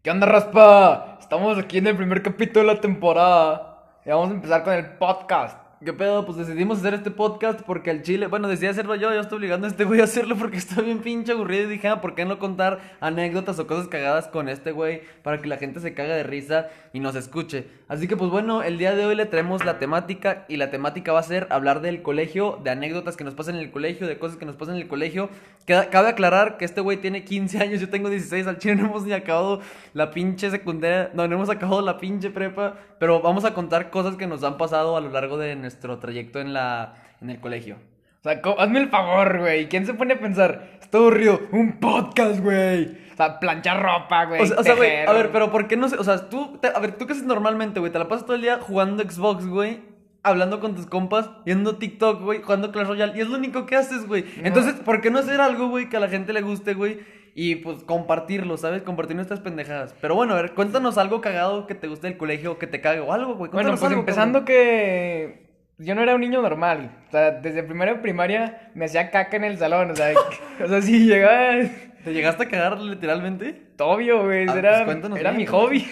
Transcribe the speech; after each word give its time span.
¿Qué 0.00 0.12
onda, 0.12 0.26
raspa? 0.28 1.16
Estamos 1.18 1.58
aquí 1.58 1.78
en 1.78 1.88
el 1.88 1.96
primer 1.96 2.22
capítulo 2.22 2.68
de 2.68 2.74
la 2.74 2.80
temporada. 2.80 3.82
Y 4.06 4.10
vamos 4.10 4.30
a 4.30 4.34
empezar 4.34 4.62
con 4.62 4.72
el 4.74 4.96
podcast. 4.96 5.67
¿Qué 5.84 5.92
pedo? 5.92 6.26
Pues 6.26 6.36
decidimos 6.36 6.78
hacer 6.78 6.94
este 6.94 7.12
podcast 7.12 7.60
porque 7.60 7.90
al 7.90 8.02
chile, 8.02 8.26
bueno, 8.26 8.48
decidí 8.48 8.66
hacerlo 8.66 8.96
yo, 8.96 9.14
yo 9.14 9.20
estoy 9.20 9.36
obligando 9.36 9.68
a 9.68 9.70
este 9.70 9.84
güey 9.84 10.00
a 10.00 10.04
hacerlo 10.04 10.34
porque 10.36 10.56
está 10.56 10.82
bien 10.82 10.98
pinche 10.98 11.30
aburrido 11.30 11.68
y 11.68 11.74
dije, 11.74 11.86
ah, 11.86 12.00
¿por 12.00 12.16
qué 12.16 12.24
no 12.24 12.40
contar 12.40 12.80
anécdotas 12.98 13.60
o 13.60 13.68
cosas 13.68 13.86
cagadas 13.86 14.26
con 14.26 14.48
este 14.48 14.72
güey 14.72 15.02
para 15.22 15.40
que 15.40 15.46
la 15.46 15.56
gente 15.56 15.78
se 15.78 15.94
caga 15.94 16.16
de 16.16 16.24
risa 16.24 16.66
y 16.92 16.98
nos 16.98 17.14
escuche? 17.14 17.68
Así 17.86 18.08
que 18.08 18.16
pues 18.16 18.28
bueno, 18.28 18.64
el 18.64 18.76
día 18.76 18.96
de 18.96 19.06
hoy 19.06 19.14
le 19.14 19.26
traemos 19.26 19.64
la 19.64 19.78
temática 19.78 20.46
y 20.48 20.56
la 20.56 20.72
temática 20.72 21.12
va 21.12 21.20
a 21.20 21.22
ser 21.22 21.46
hablar 21.48 21.80
del 21.80 22.02
colegio, 22.02 22.58
de 22.64 22.70
anécdotas 22.70 23.16
que 23.16 23.22
nos 23.22 23.34
pasan 23.34 23.54
en 23.54 23.60
el 23.60 23.70
colegio, 23.70 24.08
de 24.08 24.18
cosas 24.18 24.36
que 24.36 24.46
nos 24.46 24.56
pasan 24.56 24.74
en 24.74 24.82
el 24.82 24.88
colegio. 24.88 25.30
Cabe 25.64 26.08
aclarar 26.08 26.56
que 26.56 26.64
este 26.64 26.80
güey 26.80 26.96
tiene 26.96 27.24
15 27.24 27.58
años, 27.58 27.80
yo 27.80 27.88
tengo 27.88 28.10
16, 28.10 28.48
al 28.48 28.58
chile 28.58 28.74
no 28.74 28.86
hemos 28.86 29.04
ni 29.04 29.12
acabado 29.12 29.60
la 29.94 30.10
pinche 30.10 30.50
secundaria, 30.50 31.10
no, 31.14 31.28
no 31.28 31.36
hemos 31.36 31.50
acabado 31.50 31.82
la 31.82 31.98
pinche 31.98 32.30
prepa, 32.30 32.78
pero 32.98 33.20
vamos 33.20 33.44
a 33.44 33.54
contar 33.54 33.90
cosas 33.90 34.16
que 34.16 34.26
nos 34.26 34.42
han 34.42 34.56
pasado 34.56 34.96
a 34.96 35.00
lo 35.00 35.10
largo 35.10 35.38
de 35.38 35.67
nuestro 35.68 35.98
trayecto 35.98 36.40
en 36.40 36.54
la 36.54 36.94
en 37.20 37.28
el 37.30 37.40
colegio. 37.40 37.76
O 38.20 38.22
sea, 38.22 38.40
hazme 38.58 38.80
el 38.80 38.88
favor, 38.88 39.38
güey. 39.38 39.68
¿Quién 39.68 39.84
se 39.86 39.92
pone 39.94 40.14
a 40.14 40.18
pensar? 40.20 40.78
Está 40.80 40.98
aburrido. 40.98 41.40
Un 41.52 41.78
podcast, 41.78 42.40
güey. 42.40 42.96
O 43.12 43.16
sea, 43.16 43.38
planchar 43.38 43.82
ropa, 43.82 44.24
güey. 44.24 44.40
O 44.40 44.46
sea, 44.46 44.58
o 44.58 44.62
sea, 44.62 44.74
güey, 44.74 45.04
a 45.06 45.12
ver, 45.12 45.30
pero 45.30 45.50
¿por 45.52 45.66
qué 45.68 45.76
no 45.76 45.88
sé? 45.88 45.96
O 45.96 46.04
sea, 46.04 46.28
tú, 46.30 46.58
te- 46.60 46.68
a 46.68 46.78
ver, 46.78 46.92
¿tú 46.92 47.06
qué 47.06 47.12
haces 47.12 47.24
normalmente, 47.26 47.80
güey? 47.80 47.92
Te 47.92 47.98
la 47.98 48.08
pasas 48.08 48.24
todo 48.24 48.36
el 48.36 48.42
día 48.42 48.58
jugando 48.60 49.02
Xbox, 49.02 49.46
güey, 49.46 49.80
hablando 50.22 50.58
con 50.60 50.74
tus 50.74 50.86
compas, 50.86 51.28
viendo 51.44 51.76
TikTok, 51.76 52.22
güey, 52.22 52.40
jugando 52.42 52.72
Clash 52.72 52.86
Royale, 52.86 53.12
y 53.16 53.20
es 53.20 53.28
lo 53.28 53.36
único 53.36 53.66
que 53.66 53.76
haces, 53.76 54.06
güey. 54.06 54.24
Entonces, 54.42 54.74
¿por 54.74 55.00
qué 55.00 55.10
no 55.10 55.18
hacer 55.18 55.40
algo, 55.40 55.68
güey, 55.68 55.88
que 55.88 55.96
a 55.96 56.00
la 56.00 56.08
gente 56.08 56.32
le 56.32 56.40
guste, 56.42 56.74
güey? 56.74 57.00
Y 57.34 57.56
pues 57.56 57.82
compartirlo, 57.84 58.56
¿sabes? 58.56 58.82
Compartir 58.82 59.14
nuestras 59.16 59.40
pendejadas. 59.40 59.94
Pero 60.00 60.14
bueno, 60.16 60.34
a 60.34 60.42
ver, 60.42 60.54
cuéntanos 60.54 60.96
algo 60.98 61.20
cagado 61.20 61.66
que 61.66 61.74
te 61.74 61.86
guste 61.88 62.08
del 62.08 62.16
colegio, 62.16 62.58
que 62.58 62.66
te 62.66 62.80
cague 62.80 63.00
o 63.00 63.12
algo, 63.12 63.34
güey. 63.34 63.50
Bueno, 63.52 63.70
pues 63.70 63.82
algo, 63.84 64.00
empezando 64.00 64.40
cabrón. 64.40 64.46
que 64.46 65.47
yo 65.78 65.94
no 65.94 66.02
era 66.02 66.14
un 66.14 66.20
niño 66.20 66.42
normal. 66.42 66.90
O 67.08 67.10
sea, 67.10 67.30
desde 67.30 67.62
primero 67.62 67.94
de 67.94 68.00
primaria 68.00 68.70
me 68.74 68.84
hacía 68.84 69.10
caca 69.10 69.36
en 69.36 69.44
el 69.44 69.58
salón. 69.58 69.90
O 69.90 69.96
sea, 69.96 70.12
o 70.64 70.68
sea 70.68 70.82
si 70.82 71.06
llegaba. 71.06 71.68
¿Te 72.04 72.12
llegaste 72.12 72.44
a 72.44 72.48
cagar 72.48 72.78
literalmente? 72.80 73.66
Obvio, 73.78 74.24
güey. 74.24 74.46
Ah, 74.48 74.58
era 74.58 74.84
pues 74.84 74.98
era 75.16 75.32
mi 75.32 75.46
hobby. 75.46 75.86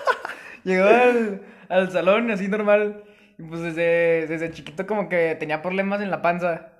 Llegaba 0.64 1.02
al, 1.02 1.42
al 1.68 1.92
salón 1.92 2.30
así 2.30 2.48
normal. 2.48 3.04
Y 3.38 3.42
pues 3.42 3.60
desde, 3.60 4.26
desde 4.26 4.50
chiquito 4.50 4.86
como 4.86 5.08
que 5.08 5.36
tenía 5.38 5.62
problemas 5.62 6.00
en 6.00 6.10
la 6.10 6.22
panza. 6.22 6.72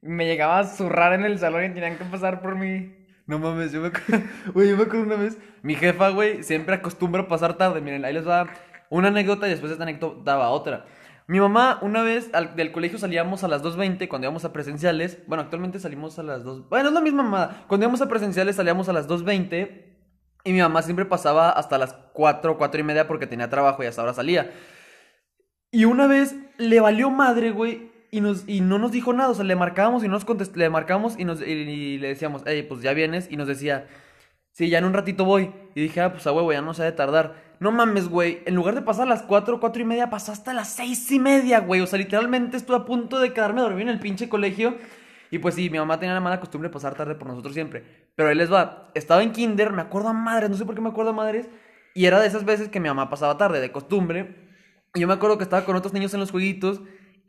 Me 0.00 0.26
llegaba 0.26 0.60
a 0.60 0.64
zurrar 0.64 1.12
en 1.12 1.24
el 1.24 1.38
salón 1.38 1.64
y 1.64 1.70
tenían 1.70 1.98
que 1.98 2.04
pasar 2.04 2.40
por 2.40 2.56
mí. 2.56 2.94
No 3.30 3.38
mames, 3.38 3.70
yo 3.70 3.80
me 3.80 3.88
acuerdo, 3.88 4.26
güey, 4.54 4.70
yo 4.70 4.76
me 4.76 4.82
acuerdo 4.82 5.06
una 5.06 5.14
vez, 5.14 5.38
mi 5.62 5.76
jefa, 5.76 6.08
güey, 6.08 6.42
siempre 6.42 6.74
acostumbra 6.74 7.28
pasar 7.28 7.54
tarde, 7.54 7.80
miren, 7.80 8.04
ahí 8.04 8.12
les 8.12 8.26
va 8.26 8.48
una 8.88 9.06
anécdota 9.06 9.46
y 9.46 9.50
después 9.50 9.70
de 9.70 9.74
esta 9.74 9.84
anécdota 9.84 10.36
va 10.36 10.48
otra. 10.48 10.84
Mi 11.30 11.38
mamá, 11.38 11.78
una 11.80 12.02
vez 12.02 12.32
del 12.56 12.72
colegio 12.72 12.98
salíamos 12.98 13.44
a 13.44 13.48
las 13.48 13.62
2.20 13.62 14.08
cuando 14.08 14.26
íbamos 14.26 14.44
a 14.44 14.52
presenciales, 14.52 15.18
bueno, 15.28 15.44
actualmente 15.44 15.78
salimos 15.78 16.18
a 16.18 16.24
las 16.24 16.42
2, 16.42 16.68
bueno, 16.68 16.88
es 16.88 16.92
la 16.92 17.00
misma 17.00 17.22
mamá, 17.22 17.64
cuando 17.68 17.84
íbamos 17.84 18.02
a 18.02 18.08
presenciales 18.08 18.56
salíamos 18.56 18.88
a 18.88 18.92
las 18.92 19.06
2.20 19.06 19.84
y 20.42 20.52
mi 20.52 20.58
mamá 20.58 20.82
siempre 20.82 21.04
pasaba 21.04 21.50
hasta 21.50 21.78
las 21.78 21.92
4, 22.14 22.58
4 22.58 22.80
y 22.80 22.82
media 22.82 23.06
porque 23.06 23.28
tenía 23.28 23.48
trabajo 23.48 23.80
y 23.84 23.86
hasta 23.86 24.00
ahora 24.00 24.12
salía. 24.12 24.50
Y 25.70 25.84
una 25.84 26.08
vez 26.08 26.34
le 26.58 26.80
valió 26.80 27.10
madre, 27.10 27.52
güey, 27.52 27.92
y, 28.10 28.20
nos, 28.22 28.42
y 28.48 28.60
no 28.60 28.80
nos 28.80 28.90
dijo 28.90 29.12
nada. 29.12 29.30
O 29.30 29.34
sea, 29.34 29.44
le 29.44 29.54
marcábamos 29.54 30.02
y 30.02 30.08
no 30.08 30.18
nos 30.18 30.56
le 30.56 30.68
marcábamos 30.68 31.16
y, 31.16 31.24
nos, 31.24 31.42
y, 31.42 31.52
y 31.52 31.98
le 31.98 32.08
decíamos, 32.08 32.42
hey, 32.44 32.66
pues 32.68 32.82
ya 32.82 32.92
vienes. 32.92 33.28
Y 33.30 33.36
nos 33.36 33.46
decía, 33.46 33.86
sí, 34.50 34.68
ya 34.68 34.78
en 34.78 34.84
un 34.84 34.94
ratito 34.94 35.24
voy. 35.24 35.52
Y 35.76 35.82
dije, 35.82 36.00
ah, 36.00 36.12
pues 36.12 36.26
a 36.26 36.32
huevo, 36.32 36.52
ya 36.52 36.60
no 36.60 36.74
se 36.74 36.82
ha 36.82 36.86
de 36.86 36.92
tardar. 36.92 37.49
No 37.60 37.72
mames, 37.72 38.08
güey, 38.08 38.42
en 38.46 38.54
lugar 38.54 38.74
de 38.74 38.80
pasar 38.80 39.06
a 39.06 39.10
las 39.10 39.22
4, 39.22 39.60
4 39.60 39.82
y 39.82 39.84
media, 39.84 40.08
pasó 40.08 40.32
hasta 40.32 40.54
las 40.54 40.68
6 40.70 41.12
y 41.12 41.18
media, 41.18 41.60
güey. 41.60 41.82
O 41.82 41.86
sea, 41.86 41.98
literalmente 41.98 42.56
estuve 42.56 42.78
a 42.78 42.84
punto 42.86 43.18
de 43.18 43.34
quedarme 43.34 43.60
dormido 43.60 43.82
en 43.82 43.88
el 43.90 44.00
pinche 44.00 44.30
colegio. 44.30 44.76
Y 45.30 45.38
pues 45.40 45.56
sí, 45.56 45.68
mi 45.68 45.78
mamá 45.78 46.00
tenía 46.00 46.14
la 46.14 46.20
mala 46.20 46.40
costumbre 46.40 46.70
de 46.70 46.72
pasar 46.72 46.94
tarde 46.94 47.14
por 47.16 47.28
nosotros 47.28 47.52
siempre. 47.52 47.84
Pero 48.16 48.30
ahí 48.30 48.34
les 48.34 48.50
va, 48.50 48.90
estaba 48.94 49.22
en 49.22 49.32
kinder, 49.32 49.72
me 49.72 49.82
acuerdo 49.82 50.08
a 50.08 50.14
madres, 50.14 50.48
no 50.48 50.56
sé 50.56 50.64
por 50.64 50.74
qué 50.74 50.80
me 50.80 50.88
acuerdo 50.88 51.10
a 51.10 51.14
madres. 51.14 51.50
Y 51.94 52.06
era 52.06 52.18
de 52.18 52.28
esas 52.28 52.46
veces 52.46 52.70
que 52.70 52.80
mi 52.80 52.88
mamá 52.88 53.10
pasaba 53.10 53.36
tarde, 53.36 53.60
de 53.60 53.70
costumbre. 53.70 54.36
Y 54.94 55.00
yo 55.00 55.06
me 55.06 55.12
acuerdo 55.12 55.36
que 55.36 55.44
estaba 55.44 55.66
con 55.66 55.76
otros 55.76 55.92
niños 55.92 56.14
en 56.14 56.20
los 56.20 56.30
jueguitos 56.30 56.80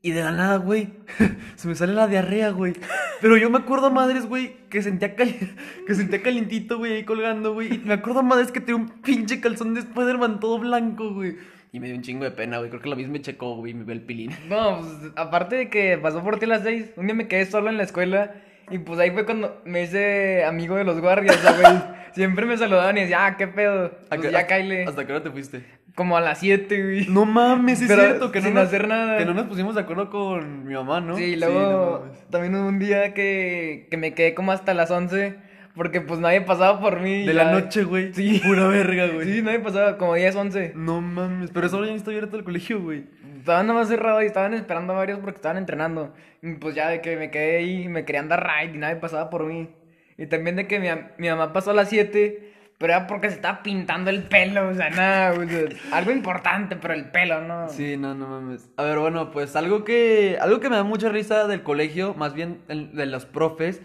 y 0.01 0.11
de 0.11 0.23
la 0.23 0.31
nada, 0.31 0.57
güey, 0.57 0.89
se 1.55 1.67
me 1.67 1.75
sale 1.75 1.93
la 1.93 2.07
diarrea, 2.07 2.49
güey. 2.49 2.73
Pero 3.21 3.37
yo 3.37 3.49
me 3.49 3.59
acuerdo 3.59 3.87
a 3.87 3.89
madres, 3.91 4.25
güey, 4.25 4.55
que 4.69 4.81
sentía, 4.81 5.15
cali- 5.15 5.37
que 5.87 5.93
sentía 5.95 6.21
calientito, 6.21 6.77
güey, 6.77 6.93
ahí 6.93 7.03
colgando, 7.03 7.53
güey. 7.53 7.75
Y 7.75 7.77
me 7.79 7.93
acuerdo 7.93 8.19
a 8.19 8.23
madres 8.23 8.51
que 8.51 8.59
tenía 8.61 8.77
un 8.77 8.89
pinche 9.01 9.39
calzón 9.41 9.73
de 9.73 9.81
Spider-Man 9.81 10.39
todo 10.39 10.57
blanco, 10.59 11.13
güey. 11.13 11.35
Y 11.73 11.79
me 11.79 11.87
dio 11.87 11.95
un 11.95 12.01
chingo 12.01 12.25
de 12.25 12.31
pena, 12.31 12.57
güey. 12.57 12.69
Creo 12.69 12.81
que 12.81 12.89
la 12.89 12.95
misma 12.97 13.13
me 13.13 13.21
checó, 13.21 13.55
güey, 13.55 13.71
y 13.71 13.75
me 13.75 13.83
ve 13.85 13.93
el 13.93 14.01
pilín. 14.01 14.31
No, 14.49 14.79
pues 14.81 15.11
aparte 15.15 15.55
de 15.55 15.69
que 15.69 15.97
pasó 15.97 16.21
por 16.23 16.37
ti 16.37 16.45
a 16.45 16.49
las 16.49 16.63
seis, 16.63 16.87
un 16.97 17.05
día 17.05 17.15
me 17.15 17.27
quedé 17.27 17.45
solo 17.45 17.69
en 17.69 17.77
la 17.77 17.83
escuela 17.83 18.33
y 18.69 18.77
pues 18.79 18.99
ahí 18.99 19.11
fue 19.11 19.25
cuando 19.25 19.61
me 19.65 19.83
hice 19.83 20.43
amigo 20.45 20.75
de 20.75 20.83
los 20.83 20.99
guardias, 20.99 21.37
güey. 21.41 21.73
Siempre 22.13 22.45
me 22.45 22.57
saludaban 22.57 22.97
y 22.97 23.01
decía, 23.01 23.25
ah, 23.25 23.37
qué 23.37 23.47
pedo. 23.47 23.85
¿A 24.09 24.17
Pues 24.17 24.31
ya 24.31 24.45
cáile. 24.47 24.83
¿Hasta 24.83 25.05
qué 25.05 25.13
hora 25.13 25.23
te 25.23 25.31
fuiste? 25.31 25.63
Como 25.95 26.15
a 26.17 26.21
las 26.21 26.39
siete, 26.39 26.81
güey. 26.83 27.07
No 27.09 27.25
mames, 27.25 27.81
es 27.81 27.87
Pero 27.87 28.01
cierto, 28.03 28.31
que 28.31 28.39
no 28.39 28.45
sin 28.45 28.53
nos- 28.55 28.67
hacer 28.67 28.87
nada. 28.87 29.17
Que 29.17 29.25
no 29.25 29.33
nos 29.33 29.45
pusimos 29.47 29.75
de 29.75 29.81
acuerdo 29.81 30.09
con 30.09 30.65
mi 30.65 30.73
mamá, 30.73 31.01
¿no? 31.01 31.17
Sí, 31.17 31.33
y 31.33 31.35
no 31.37 31.47
luego 31.47 31.99
mames. 32.05 32.27
también 32.29 32.55
hubo 32.55 32.67
un 32.67 32.79
día 32.79 33.13
que, 33.13 33.87
que 33.91 33.97
me 33.97 34.13
quedé 34.13 34.33
como 34.33 34.51
hasta 34.53 34.73
las 34.73 34.89
11 34.89 35.35
porque 35.75 36.01
pues 36.01 36.19
nadie 36.19 36.41
pasaba 36.41 36.79
por 36.79 36.99
mí. 37.01 37.25
de 37.25 37.33
ya- 37.33 37.43
la 37.43 37.51
noche, 37.51 37.83
güey. 37.83 38.13
Sí. 38.13 38.41
Pura 38.43 38.67
verga, 38.67 39.07
güey. 39.07 39.25
Sí, 39.33 39.41
nadie 39.41 39.59
pasaba, 39.59 39.97
como 39.97 40.15
10, 40.15 40.35
11. 40.35 40.71
No 40.75 41.01
mames, 41.01 41.51
pero 41.51 41.67
eso 41.67 41.83
ya 41.83 41.91
ni 41.91 41.97
está 41.97 42.11
abierto 42.11 42.37
el 42.37 42.43
colegio, 42.43 42.81
güey. 42.81 43.03
Estaban 43.39 43.67
nomás 43.67 43.87
cerrados 43.87 44.21
y 44.23 44.27
estaban 44.27 44.53
esperando 44.53 44.93
a 44.93 44.97
varios 44.97 45.19
porque 45.19 45.37
estaban 45.37 45.57
entrenando. 45.57 46.13
Y 46.41 46.53
pues 46.53 46.75
ya 46.75 46.89
de 46.89 47.01
que 47.01 47.17
me 47.17 47.31
quedé 47.31 47.57
ahí 47.57 47.83
y 47.83 47.87
me 47.89 48.05
querían 48.05 48.29
dar 48.29 48.45
ride 48.47 48.75
y 48.75 48.77
nadie 48.77 48.95
pasaba 48.97 49.29
por 49.29 49.45
mí. 49.45 49.69
Y 50.17 50.27
también 50.27 50.55
de 50.55 50.67
que 50.67 50.79
mi, 50.79 50.87
mi 51.17 51.27
mamá 51.29 51.51
pasó 51.51 51.71
a 51.71 51.73
las 51.73 51.89
7, 51.89 52.50
pero 52.81 52.93
era 52.93 53.05
porque 53.05 53.29
se 53.29 53.35
estaba 53.35 53.61
pintando 53.61 54.09
el 54.09 54.23
pelo, 54.23 54.69
o 54.69 54.73
sea, 54.73 54.89
nada, 54.89 55.33
o 55.35 55.95
algo 55.95 56.11
importante, 56.11 56.75
pero 56.75 56.95
el 56.95 57.11
pelo, 57.11 57.39
¿no? 57.41 57.69
Sí, 57.69 57.95
no, 57.95 58.15
no 58.15 58.27
mames. 58.27 58.71
A 58.75 58.83
ver, 58.83 58.97
bueno, 58.97 59.29
pues 59.29 59.55
algo 59.55 59.83
que 59.83 60.39
algo 60.41 60.59
que 60.59 60.67
me 60.67 60.77
da 60.77 60.83
mucha 60.83 61.09
risa 61.09 61.47
del 61.47 61.61
colegio, 61.61 62.15
más 62.15 62.33
bien 62.33 62.63
de 62.67 63.05
los 63.05 63.27
profes, 63.27 63.83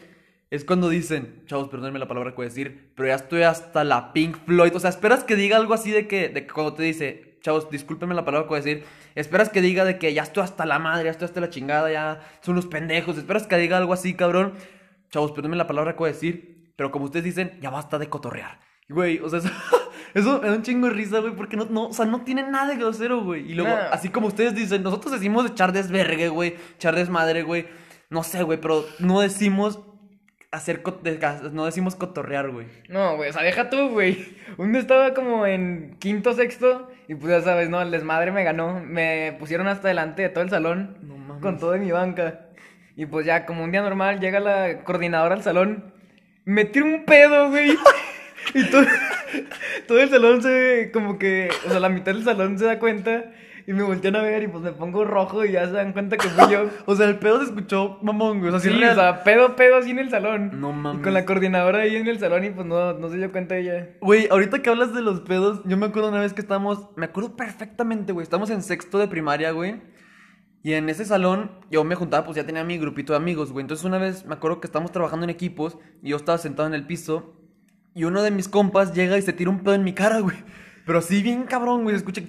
es 0.51 0.65
cuando 0.65 0.89
dicen, 0.89 1.43
chavos, 1.45 1.69
perdónenme 1.69 1.99
la 1.99 2.09
palabra 2.09 2.31
que 2.31 2.37
voy 2.37 2.47
a 2.47 2.49
decir, 2.49 2.91
pero 2.97 3.09
ya 3.09 3.17
estoy 3.17 3.43
hasta 3.43 3.85
la 3.85 4.15
Pink 4.15 4.39
Floyd. 4.47 4.75
O 4.75 4.81
sea, 4.81 4.89
esperas 4.89 5.25
que 5.25 5.37
diga 5.37 5.59
algo 5.59 5.75
así 5.75 5.91
de 5.91 6.09
que, 6.09 6.31
de 6.31 6.47
que 6.47 6.55
cuando 6.55 6.73
te 6.73 6.83
dice, 6.83 7.39
chavos, 7.43 7.69
discúlpenme 7.69 8.15
la 8.15 8.25
palabra 8.25 8.47
que 8.47 8.49
voy 8.49 8.61
a 8.61 8.63
decir, 8.63 8.85
esperas 9.15 9.51
que 9.51 9.61
diga 9.61 9.85
de 9.85 9.99
que 9.99 10.15
ya 10.15 10.23
estoy 10.23 10.43
hasta 10.43 10.65
la 10.65 10.79
madre, 10.79 11.05
ya 11.05 11.11
estoy 11.11 11.27
hasta 11.27 11.43
la 11.43 11.51
chingada, 11.51 11.93
ya 11.93 12.23
son 12.41 12.53
unos 12.55 12.67
pendejos, 12.67 13.19
esperas 13.19 13.47
que 13.47 13.59
diga 13.59 13.77
algo 13.77 13.93
así, 13.93 14.15
cabrón. 14.15 14.55
Chavos, 15.11 15.33
perdónenme 15.33 15.59
la 15.59 15.67
palabra 15.67 15.93
que 15.93 15.99
voy 15.99 16.09
a 16.09 16.13
decir, 16.15 16.73
pero 16.77 16.91
como 16.91 17.05
ustedes 17.05 17.27
dicen, 17.27 17.59
ya 17.61 17.69
basta 17.69 17.99
de 17.99 18.09
cotorrear. 18.09 18.66
Güey, 18.89 19.19
o 19.19 19.29
sea, 19.29 19.41
eso, 19.41 19.51
eso 20.15 20.41
me 20.41 20.49
da 20.49 20.55
un 20.55 20.63
chingo 20.63 20.89
de 20.89 20.95
risa, 20.95 21.19
güey, 21.21 21.35
porque 21.35 21.57
no, 21.57 21.65
no, 21.67 21.89
o 21.89 21.93
sea, 21.93 22.05
no 22.05 22.23
tiene 22.23 22.43
nada 22.43 22.69
de 22.69 22.77
grosero, 22.77 23.23
güey. 23.23 23.51
Y 23.51 23.55
luego, 23.55 23.75
así 23.91 24.09
como 24.11 24.29
ustedes 24.29 24.55
dicen, 24.55 24.83
nosotros 24.83 25.13
decimos 25.13 25.51
echar 25.51 25.73
desvergue, 25.73 26.29
güey, 26.29 26.57
echar 26.77 26.95
desmadre, 26.95 27.43
güey. 27.43 27.67
No 28.11 28.23
sé, 28.23 28.43
güey, 28.45 28.61
pero 28.61 28.85
no 29.01 29.21
decimos 29.21 29.81
hacer, 30.53 30.83
no 31.53 31.65
decimos 31.67 31.97
cotorrear, 31.97 32.51
güey. 32.51 32.67
No, 32.89 33.17
güey, 33.17 33.31
o 33.31 33.33
sea, 33.33 33.43
deja 33.43 33.69
tú, 33.69 33.89
güey. 33.89 34.37
Un 34.57 34.73
día 34.73 34.81
estaba 34.81 35.13
como 35.13 35.45
en 35.47 35.97
quinto, 35.99 36.33
sexto, 36.33 36.91
y 37.09 37.15
pues 37.17 37.31
ya 37.33 37.43
sabes, 37.43 37.69
no, 37.69 37.83
el 37.83 37.91
desmadre 37.91 38.31
me 38.31 38.45
ganó. 38.45 38.81
Me 38.81 39.37
pusieron 39.39 39.67
hasta 39.67 39.89
delante 39.89 40.23
de 40.23 40.29
todo 40.29 40.45
el 40.45 40.51
salón, 40.51 40.97
No 41.03 41.17
mames. 41.17 41.43
con 41.43 41.59
todo 41.59 41.75
en 41.75 41.83
mi 41.83 41.91
banca. 41.91 42.47
Y 42.95 43.07
pues 43.07 43.27
ya, 43.27 43.45
como 43.45 43.65
un 43.65 43.73
día 43.73 43.83
normal, 43.83 44.21
llega 44.21 44.41
la 44.41 44.85
coordinadora 44.85 45.35
al 45.35 45.43
salón, 45.43 45.93
me 46.45 46.65
tira 46.65 46.87
un 46.87 47.05
pedo, 47.05 47.51
güey. 47.51 47.77
y 48.55 48.65
todo, 48.71 48.85
todo 49.87 50.01
el 50.01 50.09
salón 50.11 50.43
se, 50.43 50.91
como 50.93 51.19
que, 51.19 51.49
o 51.67 51.71
sea, 51.71 51.81
la 51.81 51.89
mitad 51.89 52.13
del 52.15 52.25
salón 52.25 52.59
se 52.59 52.65
da 52.67 52.79
cuenta. 52.79 53.33
Y 53.69 53.73
me 53.73 53.83
voltean 53.83 54.15
a 54.15 54.23
ver 54.23 54.45
y 54.45 54.47
pues 54.47 54.63
me 54.63 54.71
pongo 54.71 55.05
rojo 55.05 55.45
y 55.45 55.51
ya 55.51 55.67
se 55.67 55.73
dan 55.73 55.93
cuenta 55.93 56.17
que 56.17 56.29
fui 56.29 56.53
yo. 56.53 56.71
O 56.87 56.95
sea, 56.95 57.09
el 57.09 57.19
pedo 57.19 57.39
se 57.41 57.47
escuchó 57.47 57.99
mamón, 58.01 58.39
güey. 58.39 58.51
O 58.55 58.61
sea, 58.61 58.61
sí, 58.61 58.69
Sí, 58.73 58.81
real. 58.81 58.93
o 58.93 58.95
sea, 58.95 59.25
pedo, 59.25 59.57
pedo 59.57 59.75
así 59.79 59.91
en 59.91 59.99
el 59.99 60.09
salón. 60.09 60.61
No 60.61 60.71
mames. 60.73 61.01
Y 61.01 61.03
con 61.03 61.13
la 61.15 61.25
coordinadora 61.25 61.81
ahí 61.81 61.97
en 61.97 62.07
el 62.07 62.21
salón 62.21 62.45
y 62.45 62.51
pues 62.51 62.65
no, 62.65 62.93
no 62.93 63.09
se 63.09 63.17
dio 63.17 63.33
cuenta 63.33 63.57
ella. 63.57 63.89
Güey, 64.01 64.29
ahorita 64.31 64.63
que 64.63 64.71
hablas 64.71 64.95
de 64.95 65.03
los 65.03 65.19
pedos, 65.23 65.63
yo 65.65 65.77
me 65.77 65.87
acuerdo 65.87 66.11
una 66.11 66.21
vez 66.21 66.33
que 66.33 66.43
estábamos, 66.43 66.91
me 66.95 67.07
acuerdo 67.07 67.35
perfectamente, 67.35 68.13
güey, 68.13 68.23
estamos 68.23 68.51
en 68.51 68.63
sexto 68.63 68.99
de 68.99 69.09
primaria, 69.09 69.51
güey. 69.51 69.83
Y 70.63 70.75
en 70.75 70.89
ese 70.89 71.05
salón 71.05 71.51
yo 71.69 71.83
me 71.83 71.97
juntaba, 71.97 72.25
pues 72.25 72.37
ya 72.37 72.47
tenía 72.47 72.63
mi 72.63 72.79
grupito 72.79 73.15
de 73.15 73.17
amigos, 73.17 73.51
güey. 73.51 73.63
Entonces 73.63 73.85
una 73.85 73.99
vez 73.99 74.25
me 74.27 74.35
acuerdo 74.35 74.61
que 74.61 74.69
estábamos 74.69 74.93
trabajando 74.93 75.25
en 75.25 75.31
equipos 75.31 75.77
y 76.05 76.11
yo 76.11 76.17
estaba 76.17 76.39
sentado 76.39 76.69
en 76.69 76.75
el 76.75 76.87
piso 76.87 77.36
y 77.97 78.05
uno 78.05 78.23
de 78.23 78.31
mis 78.31 78.47
compas 78.47 78.93
llega 78.93 79.17
y 79.17 79.23
se 79.23 79.33
tira 79.33 79.49
un 79.49 79.61
pedo 79.61 79.75
en 79.75 79.83
mi 79.83 79.95
cara, 79.95 80.21
güey. 80.21 80.37
Pero 80.85 81.01
sí 81.01 81.23
bien 81.23 81.45
cabrón, 81.45 81.83
güey, 81.83 81.97
escucha. 81.97 82.21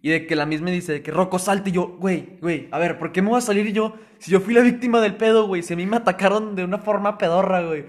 Y 0.00 0.10
de 0.10 0.26
que 0.28 0.36
la 0.36 0.46
misma 0.46 0.70
dice 0.70 0.92
de 0.92 1.02
que 1.02 1.10
Rocco 1.10 1.40
salte 1.40 1.70
y 1.70 1.72
yo, 1.72 1.96
güey, 1.98 2.38
güey, 2.40 2.68
a 2.70 2.78
ver, 2.78 2.96
¿por 2.96 3.10
qué 3.10 3.20
me 3.20 3.30
voy 3.30 3.38
a 3.38 3.40
salir 3.40 3.72
yo 3.72 3.96
si 4.20 4.30
yo 4.30 4.38
fui 4.38 4.54
la 4.54 4.60
víctima 4.60 5.00
del 5.00 5.16
pedo, 5.16 5.48
güey? 5.48 5.64
Si 5.64 5.74
a 5.74 5.76
mí 5.76 5.86
me 5.86 5.96
atacaron 5.96 6.54
de 6.54 6.62
una 6.62 6.78
forma 6.78 7.18
pedorra, 7.18 7.62
güey. 7.62 7.84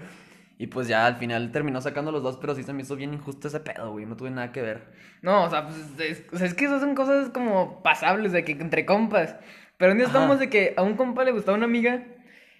Y 0.58 0.66
pues 0.66 0.88
ya 0.88 1.06
al 1.06 1.18
final 1.18 1.52
terminó 1.52 1.80
sacando 1.80 2.10
los 2.10 2.24
dos, 2.24 2.36
pero 2.36 2.56
sí 2.56 2.64
se 2.64 2.72
me 2.72 2.82
hizo 2.82 2.96
bien 2.96 3.14
injusto 3.14 3.46
ese 3.46 3.60
pedo, 3.60 3.92
güey. 3.92 4.04
No 4.04 4.16
tuve 4.16 4.30
nada 4.30 4.50
que 4.50 4.60
ver. 4.60 4.92
No, 5.22 5.44
o 5.44 5.50
sea, 5.50 5.68
pues, 5.68 5.76
es, 6.00 6.24
o 6.32 6.36
sea, 6.36 6.48
es 6.48 6.54
que 6.54 6.64
esas 6.64 6.80
son 6.80 6.96
cosas 6.96 7.30
como 7.30 7.80
pasables, 7.84 8.32
de 8.32 8.44
que 8.44 8.52
entre 8.52 8.84
compas. 8.84 9.36
Pero 9.76 9.92
un 9.92 9.98
día 9.98 10.08
Ajá. 10.08 10.18
estamos 10.18 10.40
de 10.40 10.50
que 10.50 10.74
a 10.76 10.82
un 10.82 10.96
compa 10.96 11.22
le 11.22 11.30
gustaba 11.30 11.56
una 11.56 11.66
amiga 11.66 12.04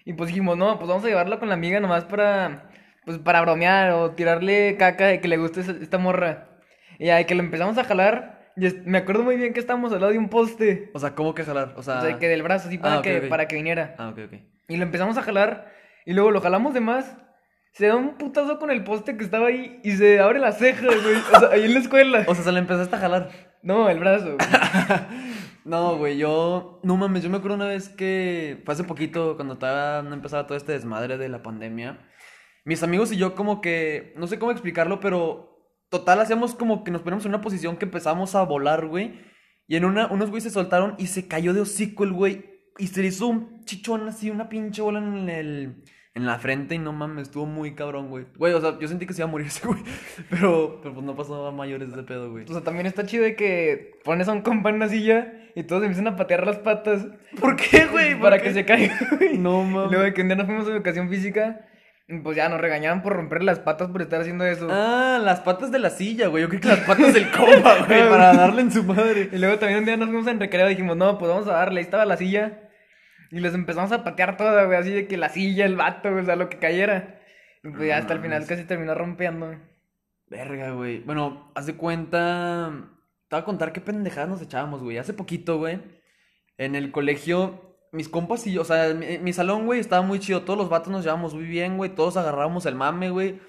y 0.04 0.12
pues 0.12 0.28
dijimos, 0.28 0.56
no, 0.56 0.78
pues 0.78 0.88
vamos 0.88 1.04
a 1.04 1.08
llevarla 1.08 1.40
con 1.40 1.48
la 1.48 1.54
amiga 1.54 1.80
nomás 1.80 2.04
para, 2.04 2.67
pues 3.08 3.18
para 3.18 3.40
bromear 3.40 3.92
o 3.92 4.10
tirarle 4.10 4.76
caca 4.78 5.06
de 5.06 5.20
que 5.22 5.28
le 5.28 5.38
guste 5.38 5.62
esa- 5.62 5.72
esta 5.80 5.96
morra. 5.96 6.46
Y 6.98 7.06
ya 7.06 7.16
de 7.16 7.24
que 7.24 7.34
lo 7.34 7.42
empezamos 7.42 7.78
a 7.78 7.84
jalar, 7.84 8.52
y 8.54 8.68
me 8.84 8.98
acuerdo 8.98 9.22
muy 9.22 9.36
bien 9.36 9.54
que 9.54 9.60
estábamos 9.60 9.90
al 9.94 10.00
lado 10.00 10.12
de 10.12 10.18
un 10.18 10.28
poste, 10.28 10.90
O 10.92 10.98
sea, 10.98 11.14
¿cómo 11.14 11.34
que 11.34 11.42
jalar? 11.44 11.72
O 11.76 11.82
sea. 11.82 12.00
o 12.00 12.02
sea, 12.02 12.18
que 12.18 12.28
del 12.28 12.42
brazo 12.42 12.68
así 12.68 12.76
para, 12.76 12.96
Ah, 12.96 12.98
ok, 12.98 13.04
que, 13.04 13.18
ok. 13.20 13.28
para 13.28 13.48
que 13.48 13.56
viniera. 13.56 13.94
Ah, 13.96 14.10
ok, 14.10 14.18
ok. 14.26 14.40
Y 14.68 14.76
lo 14.76 14.82
empezamos 14.82 15.16
a 15.16 15.22
jalar 15.22 15.72
y 16.04 16.12
luego 16.12 16.30
lo 16.30 16.42
jalamos 16.42 16.74
de 16.74 16.80
más. 16.80 17.16
Se 17.72 17.86
da 17.86 17.96
un 17.96 18.18
putazo 18.18 18.58
con 18.58 18.70
el 18.70 18.84
poste 18.84 19.16
que 19.16 19.24
estaba 19.24 19.46
ahí 19.46 19.80
y 19.84 19.92
se 19.92 20.20
abre 20.20 20.38
la 20.40 20.52
ceja, 20.52 20.84
güey. 20.86 21.16
O 21.34 21.40
sea, 21.40 21.48
ahí 21.52 21.64
en 21.64 21.72
la 21.74 21.80
escuela. 21.80 22.24
O 22.26 22.34
sea, 22.34 22.44
se 22.44 22.52
le 22.52 22.58
empezaste 22.58 22.94
a 22.94 22.98
jalar. 22.98 23.30
No, 23.62 23.88
el 23.88 23.98
brazo. 23.98 24.36
No, 25.64 25.96
güey, 25.98 26.16
yo. 26.16 26.80
No 26.82 26.96
mames, 26.96 27.22
yo 27.22 27.28
me 27.30 27.36
acuerdo 27.36 27.56
una 27.56 27.66
vez 27.66 27.88
que. 27.90 28.62
Fue 28.64 28.72
hace 28.74 28.84
poquito, 28.84 29.36
cuando 29.36 29.54
estaba 29.54 30.02
no 30.02 30.14
empezaba 30.14 30.46
todo 30.46 30.56
este 30.56 30.72
desmadre 30.72 31.18
de 31.18 31.28
la 31.28 31.42
pandemia. 31.42 31.98
Mis 32.68 32.82
amigos 32.82 33.10
y 33.12 33.16
yo, 33.16 33.34
como 33.34 33.62
que. 33.62 34.12
No 34.18 34.26
sé 34.26 34.38
cómo 34.38 34.52
explicarlo, 34.52 35.00
pero. 35.00 35.58
Total, 35.88 36.20
hacíamos 36.20 36.54
como 36.54 36.84
que 36.84 36.90
nos 36.90 37.00
ponemos 37.00 37.24
en 37.24 37.30
una 37.30 37.40
posición 37.40 37.78
que 37.78 37.86
empezamos 37.86 38.34
a 38.34 38.42
volar, 38.42 38.86
güey. 38.86 39.20
Y 39.66 39.76
en 39.76 39.86
una, 39.86 40.06
unos 40.08 40.28
güeyes 40.28 40.44
se 40.44 40.50
soltaron 40.50 40.94
y 40.98 41.06
se 41.06 41.26
cayó 41.28 41.54
de 41.54 41.62
hocico 41.62 42.04
el 42.04 42.12
güey. 42.12 42.44
Y 42.76 42.88
se 42.88 43.00
le 43.00 43.08
hizo 43.08 43.26
un 43.26 43.64
chichón 43.64 44.06
así, 44.06 44.28
una 44.28 44.50
pinche 44.50 44.82
bola 44.82 44.98
en 44.98 45.30
el. 45.30 45.82
En 46.12 46.26
la 46.26 46.38
frente 46.38 46.74
y 46.74 46.78
no 46.78 46.92
mames, 46.92 47.28
estuvo 47.28 47.46
muy 47.46 47.74
cabrón, 47.74 48.10
güey. 48.10 48.26
Güey, 48.36 48.52
o 48.52 48.60
sea, 48.60 48.78
yo 48.78 48.86
sentí 48.86 49.06
que 49.06 49.14
se 49.14 49.22
iba 49.22 49.28
a 49.28 49.32
morir 49.32 49.46
ese 49.48 49.66
güey. 49.66 49.80
Pero, 50.28 50.80
pero 50.82 50.92
pues 50.92 51.06
no 51.06 51.16
pasó 51.16 51.46
a 51.46 51.52
mayores 51.52 51.88
ese 51.90 52.02
pedo, 52.02 52.30
güey. 52.30 52.44
O 52.44 52.52
sea, 52.52 52.60
también 52.60 52.84
está 52.84 53.06
chido 53.06 53.24
de 53.24 53.34
que 53.34 53.98
pones 54.04 54.28
a 54.28 54.32
un 54.32 54.42
compa 54.42 54.68
en 54.68 54.76
una 54.76 54.88
silla 54.90 55.32
y 55.54 55.62
todos 55.62 55.82
empiezan 55.84 56.08
a 56.08 56.16
patear 56.16 56.44
las 56.44 56.58
patas. 56.58 57.06
¿Por 57.40 57.56
qué, 57.56 57.86
güey? 57.86 58.12
¿Por 58.12 58.24
Para 58.24 58.38
qué? 58.38 58.48
que 58.48 58.52
se 58.52 58.66
caiga, 58.66 58.98
güey. 59.18 59.38
No 59.38 59.62
mames. 59.62 59.90
luego 59.90 60.04
de 60.04 60.12
que 60.12 60.20
un 60.20 60.28
día 60.28 60.36
nos 60.36 60.44
fuimos 60.46 60.68
a 60.68 60.72
educación 60.72 61.08
física, 61.08 61.64
pues 62.22 62.36
ya 62.36 62.48
nos 62.48 62.60
regañaban 62.60 63.02
por 63.02 63.12
romper 63.12 63.42
las 63.42 63.58
patas 63.58 63.88
por 63.90 64.00
estar 64.00 64.22
haciendo 64.22 64.46
eso. 64.46 64.68
Ah, 64.70 65.20
las 65.22 65.40
patas 65.40 65.70
de 65.70 65.78
la 65.78 65.90
silla, 65.90 66.28
güey. 66.28 66.42
Yo 66.42 66.48
creo 66.48 66.60
que 66.62 66.68
las 66.68 66.80
patas 66.80 67.12
del 67.12 67.30
compa, 67.30 67.84
güey, 67.86 68.08
para 68.08 68.32
darle 68.32 68.62
en 68.62 68.72
su 68.72 68.82
madre. 68.82 69.28
Y 69.30 69.36
luego 69.36 69.58
también 69.58 69.80
un 69.80 69.84
día 69.84 69.96
nos 69.98 70.08
fuimos 70.08 70.26
en 70.26 70.40
recreo 70.40 70.66
y 70.66 70.70
dijimos, 70.70 70.96
no, 70.96 71.18
pues 71.18 71.30
vamos 71.30 71.46
a 71.48 71.52
darle. 71.52 71.80
Ahí 71.80 71.84
estaba 71.84 72.06
la 72.06 72.16
silla. 72.16 72.70
Y 73.30 73.40
les 73.40 73.52
empezamos 73.52 73.92
a 73.92 74.04
patear 74.04 74.38
toda, 74.38 74.64
güey, 74.64 74.78
así 74.78 74.90
de 74.90 75.06
que 75.06 75.18
la 75.18 75.28
silla, 75.28 75.66
el 75.66 75.76
vato, 75.76 76.10
güey, 76.10 76.22
o 76.22 76.24
sea, 76.24 76.36
lo 76.36 76.48
que 76.48 76.58
cayera. 76.58 77.20
Y 77.62 77.68
pues 77.68 77.88
ya 77.88 77.98
hasta 77.98 78.14
el 78.14 78.20
final 78.20 78.46
casi 78.46 78.64
terminó 78.64 78.94
rompiendo. 78.94 79.54
Verga, 80.28 80.70
güey. 80.70 81.00
Bueno, 81.00 81.52
haz 81.54 81.66
de 81.66 81.74
cuenta. 81.74 82.72
Te 83.28 83.36
voy 83.36 83.42
a 83.42 83.44
contar 83.44 83.72
qué 83.72 83.82
pendejadas 83.82 84.30
nos 84.30 84.40
echábamos, 84.40 84.82
güey. 84.82 84.96
Hace 84.96 85.12
poquito, 85.12 85.58
güey. 85.58 85.78
En 86.56 86.74
el 86.74 86.90
colegio, 86.90 87.67
mis 87.92 88.08
compas 88.08 88.46
y 88.46 88.52
yo, 88.52 88.62
o 88.62 88.64
sea, 88.64 88.94
mi, 88.94 89.32
salón, 89.32 89.66
güey, 89.66 89.80
estaba 89.80 90.02
muy 90.02 90.18
chido. 90.18 90.42
Todos 90.42 90.58
los 90.58 90.68
vatos 90.68 90.92
nos 90.92 91.02
llevábamos 91.04 91.34
muy 91.34 91.44
bien, 91.44 91.76
güey. 91.76 91.94
Todos 91.94 92.16
agarrábamos 92.16 92.66
el 92.66 92.74
mame, 92.74 93.10
güey. 93.10 93.40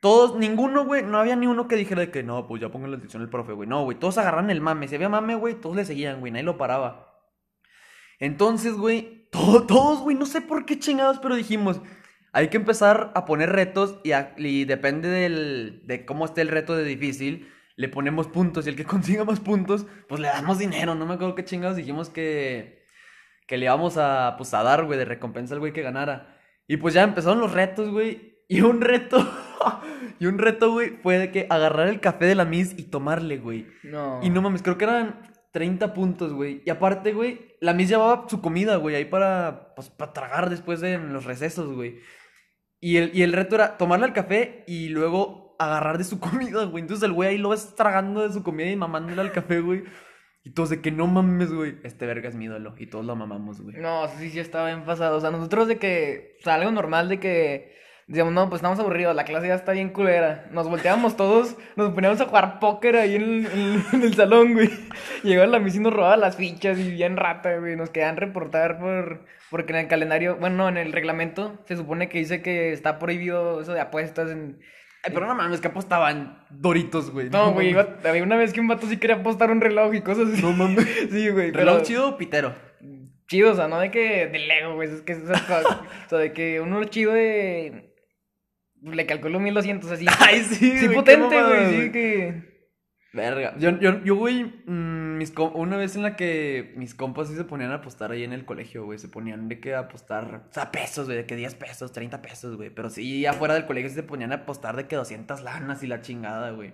Todos, 0.00 0.36
ninguno, 0.36 0.84
güey, 0.86 1.02
no 1.02 1.18
había 1.18 1.36
ni 1.36 1.46
uno 1.46 1.68
que 1.68 1.76
dijera 1.76 2.00
de 2.00 2.10
que 2.10 2.22
no, 2.22 2.46
pues 2.46 2.62
ya 2.62 2.70
pongan 2.70 2.90
la 2.90 2.96
atención 2.96 3.22
el 3.22 3.28
profe, 3.28 3.52
güey. 3.52 3.68
No, 3.68 3.84
güey, 3.84 3.98
todos 3.98 4.16
agarraron 4.18 4.50
el 4.50 4.60
mame. 4.60 4.88
Si 4.88 4.94
había 4.94 5.08
mame, 5.08 5.34
güey, 5.34 5.54
todos 5.60 5.76
le 5.76 5.84
seguían, 5.84 6.20
güey, 6.20 6.32
nadie 6.32 6.44
lo 6.44 6.56
paraba. 6.56 7.20
Entonces, 8.18 8.74
güey, 8.74 9.28
to- 9.32 9.66
todos, 9.66 10.00
güey, 10.00 10.16
no 10.16 10.26
sé 10.26 10.40
por 10.40 10.64
qué 10.64 10.78
chingados, 10.78 11.18
pero 11.18 11.34
dijimos, 11.34 11.80
hay 12.32 12.48
que 12.48 12.56
empezar 12.56 13.12
a 13.14 13.24
poner 13.24 13.50
retos 13.50 13.98
y, 14.04 14.12
y 14.38 14.64
depende 14.64 15.08
del, 15.08 15.82
de 15.86 16.04
cómo 16.06 16.24
esté 16.24 16.42
el 16.42 16.48
reto 16.48 16.76
de 16.76 16.84
difícil, 16.84 17.48
le 17.76 17.88
ponemos 17.88 18.28
puntos 18.28 18.66
y 18.66 18.70
el 18.70 18.76
que 18.76 18.84
consiga 18.86 19.24
más 19.24 19.40
puntos, 19.40 19.86
pues 20.08 20.20
le 20.20 20.28
damos 20.28 20.58
dinero. 20.58 20.94
No 20.94 21.06
me 21.06 21.14
acuerdo 21.14 21.34
qué 21.34 21.44
chingados 21.44 21.76
dijimos 21.76 22.08
que, 22.10 22.79
que 23.50 23.58
le 23.58 23.64
íbamos 23.64 23.96
a, 23.96 24.36
pues, 24.38 24.54
a 24.54 24.62
dar, 24.62 24.84
güey, 24.84 24.96
de 24.96 25.04
recompensa 25.04 25.54
al 25.54 25.58
güey 25.58 25.72
que 25.72 25.82
ganara. 25.82 26.38
Y 26.68 26.76
pues 26.76 26.94
ya 26.94 27.02
empezaron 27.02 27.40
los 27.40 27.52
retos, 27.52 27.90
güey. 27.90 28.44
Y 28.46 28.60
un 28.60 28.80
reto, 28.80 29.18
y 30.20 30.26
un 30.26 30.38
reto, 30.38 30.70
güey, 30.70 30.90
fue 31.02 31.18
de 31.18 31.32
que 31.32 31.48
agarrar 31.50 31.88
el 31.88 31.98
café 31.98 32.26
de 32.26 32.36
la 32.36 32.44
Miss 32.44 32.78
y 32.78 32.84
tomarle, 32.84 33.38
güey. 33.38 33.66
No. 33.82 34.20
Y 34.22 34.30
no 34.30 34.40
mames, 34.40 34.62
creo 34.62 34.78
que 34.78 34.84
eran 34.84 35.32
30 35.50 35.94
puntos, 35.94 36.32
güey. 36.32 36.62
Y 36.64 36.70
aparte, 36.70 37.12
güey, 37.12 37.56
la 37.60 37.74
Miss 37.74 37.88
llevaba 37.88 38.28
su 38.28 38.40
comida, 38.40 38.76
güey, 38.76 38.94
ahí 38.94 39.06
para, 39.06 39.74
pues, 39.74 39.90
para 39.90 40.12
tragar 40.12 40.48
después 40.48 40.80
de 40.80 40.92
en 40.92 41.12
los 41.12 41.24
recesos, 41.24 41.74
güey. 41.74 41.98
Y 42.78 42.98
el, 42.98 43.10
y 43.12 43.24
el 43.24 43.32
reto 43.32 43.56
era 43.56 43.78
tomarle 43.78 44.06
el 44.06 44.12
café 44.12 44.62
y 44.68 44.90
luego 44.90 45.56
agarrar 45.58 45.98
de 45.98 46.04
su 46.04 46.20
comida, 46.20 46.66
güey. 46.66 46.82
Entonces 46.82 47.02
el 47.02 47.14
güey 47.14 47.30
ahí 47.30 47.38
lo 47.38 47.48
ves 47.48 47.74
tragando 47.74 48.22
de 48.22 48.32
su 48.32 48.44
comida 48.44 48.70
y 48.70 48.76
mamándole 48.76 49.20
al 49.20 49.32
café, 49.32 49.58
güey. 49.58 49.82
Y 50.42 50.50
todos 50.50 50.70
de 50.70 50.80
que 50.80 50.90
no 50.90 51.06
mames, 51.06 51.52
güey. 51.52 51.76
Este 51.84 52.06
verga 52.06 52.28
es 52.28 52.34
mi 52.34 52.46
ídolo. 52.46 52.74
Y 52.78 52.86
todos 52.86 53.04
lo 53.04 53.14
mamamos, 53.14 53.60
güey. 53.60 53.76
No, 53.76 54.08
sí, 54.08 54.30
sí 54.30 54.40
estaba 54.40 54.66
bien 54.68 54.84
pasado. 54.84 55.18
O 55.18 55.20
sea, 55.20 55.30
nosotros 55.30 55.68
de 55.68 55.76
que, 55.78 56.36
o 56.40 56.44
sea, 56.44 56.54
algo 56.54 56.70
normal 56.70 57.08
de 57.10 57.20
que, 57.20 57.74
decíamos, 58.06 58.32
no, 58.32 58.48
pues 58.48 58.60
estamos 58.60 58.80
aburridos, 58.80 59.14
la 59.14 59.24
clase 59.24 59.48
ya 59.48 59.54
está 59.54 59.72
bien 59.72 59.90
culera. 59.90 60.48
Nos 60.50 60.68
volteábamos 60.68 61.16
todos, 61.16 61.56
nos 61.76 61.90
poníamos 61.92 62.20
a 62.22 62.24
jugar 62.24 62.58
póker 62.58 62.96
ahí 62.96 63.16
en 63.16 63.22
el, 63.22 63.82
en- 63.92 64.14
salón, 64.14 64.54
güey. 64.54 64.70
Llegaba 65.22 65.46
la 65.46 65.58
misa 65.58 65.76
y 65.76 65.80
nos 65.80 65.92
robaba 65.92 66.16
las 66.16 66.36
fichas 66.36 66.78
y 66.78 66.90
bien 66.90 67.18
rata, 67.18 67.58
güey. 67.58 67.76
Nos 67.76 67.90
quedan 67.90 68.16
reportar 68.16 68.78
por, 68.78 69.26
porque 69.50 69.74
en 69.74 69.78
el 69.80 69.88
calendario, 69.88 70.36
bueno, 70.40 70.56
no, 70.56 70.68
en 70.70 70.78
el 70.78 70.92
reglamento 70.92 71.58
se 71.66 71.76
supone 71.76 72.08
que 72.08 72.18
dice 72.18 72.40
que 72.40 72.72
está 72.72 72.98
prohibido 72.98 73.60
eso 73.60 73.74
de 73.74 73.80
apuestas 73.80 74.30
en... 74.30 74.58
Ay, 75.02 75.12
pero 75.14 75.26
no 75.26 75.34
mames, 75.34 75.60
que 75.60 75.68
apostaban 75.68 76.44
Doritos, 76.50 77.10
güey. 77.10 77.30
No, 77.30 77.52
güey, 77.52 77.74
había 77.74 78.22
una 78.22 78.36
vez 78.36 78.52
que 78.52 78.60
un 78.60 78.68
vato 78.68 78.86
sí 78.86 78.98
quería 78.98 79.16
apostar 79.16 79.50
un 79.50 79.60
reloj 79.60 79.94
y 79.94 80.02
cosas 80.02 80.28
así. 80.32 80.42
No 80.42 80.52
mames. 80.52 80.84
Sí, 81.10 81.28
güey. 81.30 81.50
Reloj 81.52 81.74
pero- 81.76 81.84
chido 81.86 82.08
o 82.10 82.16
pitero. 82.18 82.54
chido, 83.26 83.52
o 83.52 83.54
sea, 83.54 83.68
no 83.68 83.78
de 83.78 83.90
que 83.90 84.26
de 84.26 84.38
Lego, 84.40 84.74
güey, 84.74 84.88
es 84.92 85.00
que 85.02 85.12
esas 85.12 85.40
cosas, 85.42 85.64
o 86.06 86.08
sea, 86.10 86.18
de 86.18 86.32
que 86.32 86.60
uno 86.60 86.82
chido 86.84 87.12
de 87.12 87.94
le 88.82 89.06
calculo 89.06 89.40
1200 89.40 89.90
así. 89.90 90.06
Ay, 90.18 90.42
sí, 90.42 90.78
sí 90.78 90.88
potente, 90.88 91.42
güey, 91.42 91.80
sí 91.82 91.92
que 91.92 92.49
Verga. 93.12 93.56
Yo, 93.58 93.70
yo, 93.80 94.02
yo 94.04 94.14
güey, 94.14 94.44
mm, 94.44 95.16
mis 95.18 95.32
una 95.36 95.76
vez 95.76 95.96
en 95.96 96.02
la 96.02 96.14
que 96.14 96.72
mis 96.76 96.94
compas 96.94 97.28
sí 97.28 97.34
se 97.34 97.44
ponían 97.44 97.72
a 97.72 97.76
apostar 97.76 98.12
ahí 98.12 98.22
en 98.22 98.32
el 98.32 98.44
colegio, 98.44 98.84
güey. 98.84 98.98
Se 98.98 99.08
ponían 99.08 99.48
de 99.48 99.60
que 99.60 99.74
apostar, 99.74 100.46
o 100.48 100.52
sea, 100.52 100.70
pesos, 100.70 101.06
güey, 101.06 101.18
de 101.18 101.26
que 101.26 101.34
10 101.34 101.56
pesos, 101.56 101.92
30 101.92 102.22
pesos, 102.22 102.56
güey. 102.56 102.70
Pero 102.70 102.88
sí, 102.88 103.26
afuera 103.26 103.54
del 103.54 103.66
colegio 103.66 103.88
sí 103.88 103.96
se 103.96 104.02
ponían 104.04 104.32
a 104.32 104.36
apostar 104.36 104.76
de 104.76 104.86
que 104.86 104.96
200 104.96 105.42
lanas 105.42 105.82
y 105.82 105.88
la 105.88 106.02
chingada, 106.02 106.52
güey. 106.52 106.72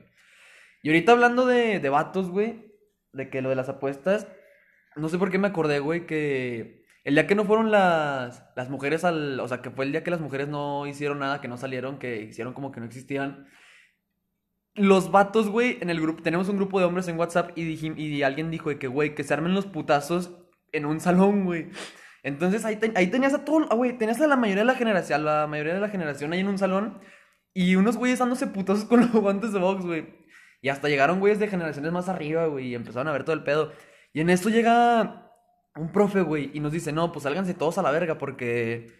Y 0.83 0.88
ahorita 0.91 1.12
hablando 1.12 1.47
de, 1.47 1.81
de 1.81 1.88
vatos, 1.88 2.31
güey, 2.31 2.72
de 3.13 3.31
que 3.31 3.41
lo 3.41 3.49
de 3.49 3.56
las 3.56 3.69
apuestas, 3.69 4.29
no 4.94 5.08
sé 5.08 5.19
por 5.19 5.31
qué 5.31 5.39
me 5.39 5.49
acordé, 5.49 5.79
güey, 5.79 6.06
que 6.06 6.84
el 7.05 7.15
día 7.15 7.27
que 7.27 7.34
no 7.34 7.44
fueron 7.44 7.70
las, 7.70 8.44
las 8.56 8.69
mujeres 8.69 9.05
al, 9.05 9.41
o 9.41 9.49
sea, 9.49 9.63
que 9.63 9.70
fue 9.70 9.84
el 9.84 9.93
día 9.93 10.05
que 10.05 10.10
las 10.10 10.20
mujeres 10.20 10.49
no 10.49 10.87
hicieron 10.87 11.20
nada, 11.20 11.41
que 11.41 11.49
no 11.49 11.56
salieron, 11.56 11.99
que 11.99 12.22
hicieron 12.22 12.53
como 12.53 12.72
que 12.72 12.81
no 12.81 12.87
existían. 12.87 13.46
Los 14.77 15.11
vatos, 15.11 15.49
güey, 15.49 15.79
en 15.81 15.89
el 15.91 16.01
grupo, 16.01 16.23
tenemos 16.23 16.49
un 16.49 16.56
grupo 16.56 16.79
de 16.79 16.85
hombres 16.85 17.09
en 17.09 17.19
WhatsApp 17.19 17.51
y, 17.56 17.63
dijim- 17.65 17.99
y 17.99 18.23
alguien 18.23 18.51
dijo 18.51 18.69
de 18.69 18.79
que, 18.79 18.89
güey, 18.89 19.15
que 19.15 19.25
se 19.25 19.33
armen 19.35 19.55
los 19.55 19.67
putazos 19.67 20.31
en 20.73 20.85
un 20.85 21.01
salón, 21.01 21.45
güey. 21.45 21.69
Entonces 22.23 22.65
ahí, 22.65 22.79
ahí 22.95 23.06
tenías 23.06 23.33
a 23.35 23.45
todo, 23.45 23.67
ah, 23.71 23.75
güey, 23.75 23.97
tenías 23.97 24.21
a 24.21 24.27
la 24.27 24.37
mayoría 24.37 24.63
de 24.63 24.67
la 24.67 24.75
generación, 24.75 25.25
la 25.25 25.47
mayoría 25.47 25.75
de 25.75 25.81
la 25.81 25.89
generación 25.89 26.33
ahí 26.33 26.41
en 26.41 26.49
un 26.49 26.59
salón 26.59 26.99
y 27.55 27.77
unos 27.77 27.97
güeyes 27.97 28.19
dándose 28.19 28.47
putazos 28.49 28.85
con 28.85 29.01
los 29.01 29.13
guantes 29.13 29.53
de 29.53 29.59
box, 29.61 29.85
güey. 29.87 30.27
Y 30.61 30.69
hasta 30.69 30.89
llegaron 30.89 31.21
güeyes 31.21 31.39
de 31.39 31.49
generaciones 31.49 31.93
más 31.93 32.09
arriba, 32.09 32.47
güey, 32.47 32.69
y 32.69 32.75
empezaron 32.75 33.09
a 33.09 33.13
ver 33.13 33.25
todo 33.25 33.35
el 33.35 33.45
pedo. 33.45 33.73
Y 34.13 34.21
en 34.21 34.29
esto 34.31 34.49
llega 34.51 35.31
un 35.77 35.93
profe, 35.93 36.21
güey, 36.23 36.51
y 36.53 36.61
nos 36.61 36.73
dice, 36.73 36.93
no, 36.93 37.13
pues 37.13 37.23
sálganse 37.23 37.55
todos 37.55 37.79
a 37.79 37.83
la 37.83 37.91
verga 37.93 38.19
porque, 38.19 38.93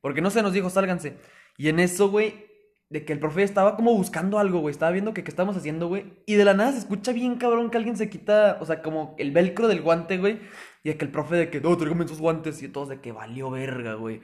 porque 0.00 0.20
no 0.20 0.30
sé, 0.30 0.42
nos 0.42 0.52
dijo, 0.52 0.68
sálganse. 0.70 1.16
Y 1.56 1.68
en 1.68 1.78
eso, 1.80 2.10
güey, 2.10 2.53
de 2.94 3.04
que 3.04 3.12
el 3.12 3.18
profe 3.18 3.42
estaba 3.42 3.74
como 3.74 3.92
buscando 3.92 4.38
algo, 4.38 4.60
güey. 4.60 4.70
Estaba 4.70 4.92
viendo 4.92 5.12
que 5.12 5.24
qué 5.24 5.30
estamos 5.30 5.56
haciendo, 5.56 5.88
güey. 5.88 6.12
Y 6.26 6.36
de 6.36 6.44
la 6.44 6.54
nada 6.54 6.70
se 6.70 6.78
escucha 6.78 7.10
bien 7.10 7.38
cabrón 7.38 7.68
que 7.68 7.76
alguien 7.76 7.96
se 7.96 8.08
quita, 8.08 8.56
o 8.60 8.66
sea, 8.66 8.82
como 8.82 9.16
el 9.18 9.32
velcro 9.32 9.66
del 9.66 9.82
guante, 9.82 10.16
güey. 10.16 10.38
Y 10.84 10.90
de 10.90 10.96
que 10.96 11.04
el 11.04 11.10
profe 11.10 11.34
de 11.34 11.50
que, 11.50 11.60
no, 11.60 11.76
tráigame 11.76 12.04
esos 12.04 12.20
guantes. 12.20 12.62
Y 12.62 12.68
todos 12.68 12.90
de 12.90 13.00
que 13.00 13.10
valió 13.10 13.50
verga, 13.50 13.94
güey. 13.94 14.20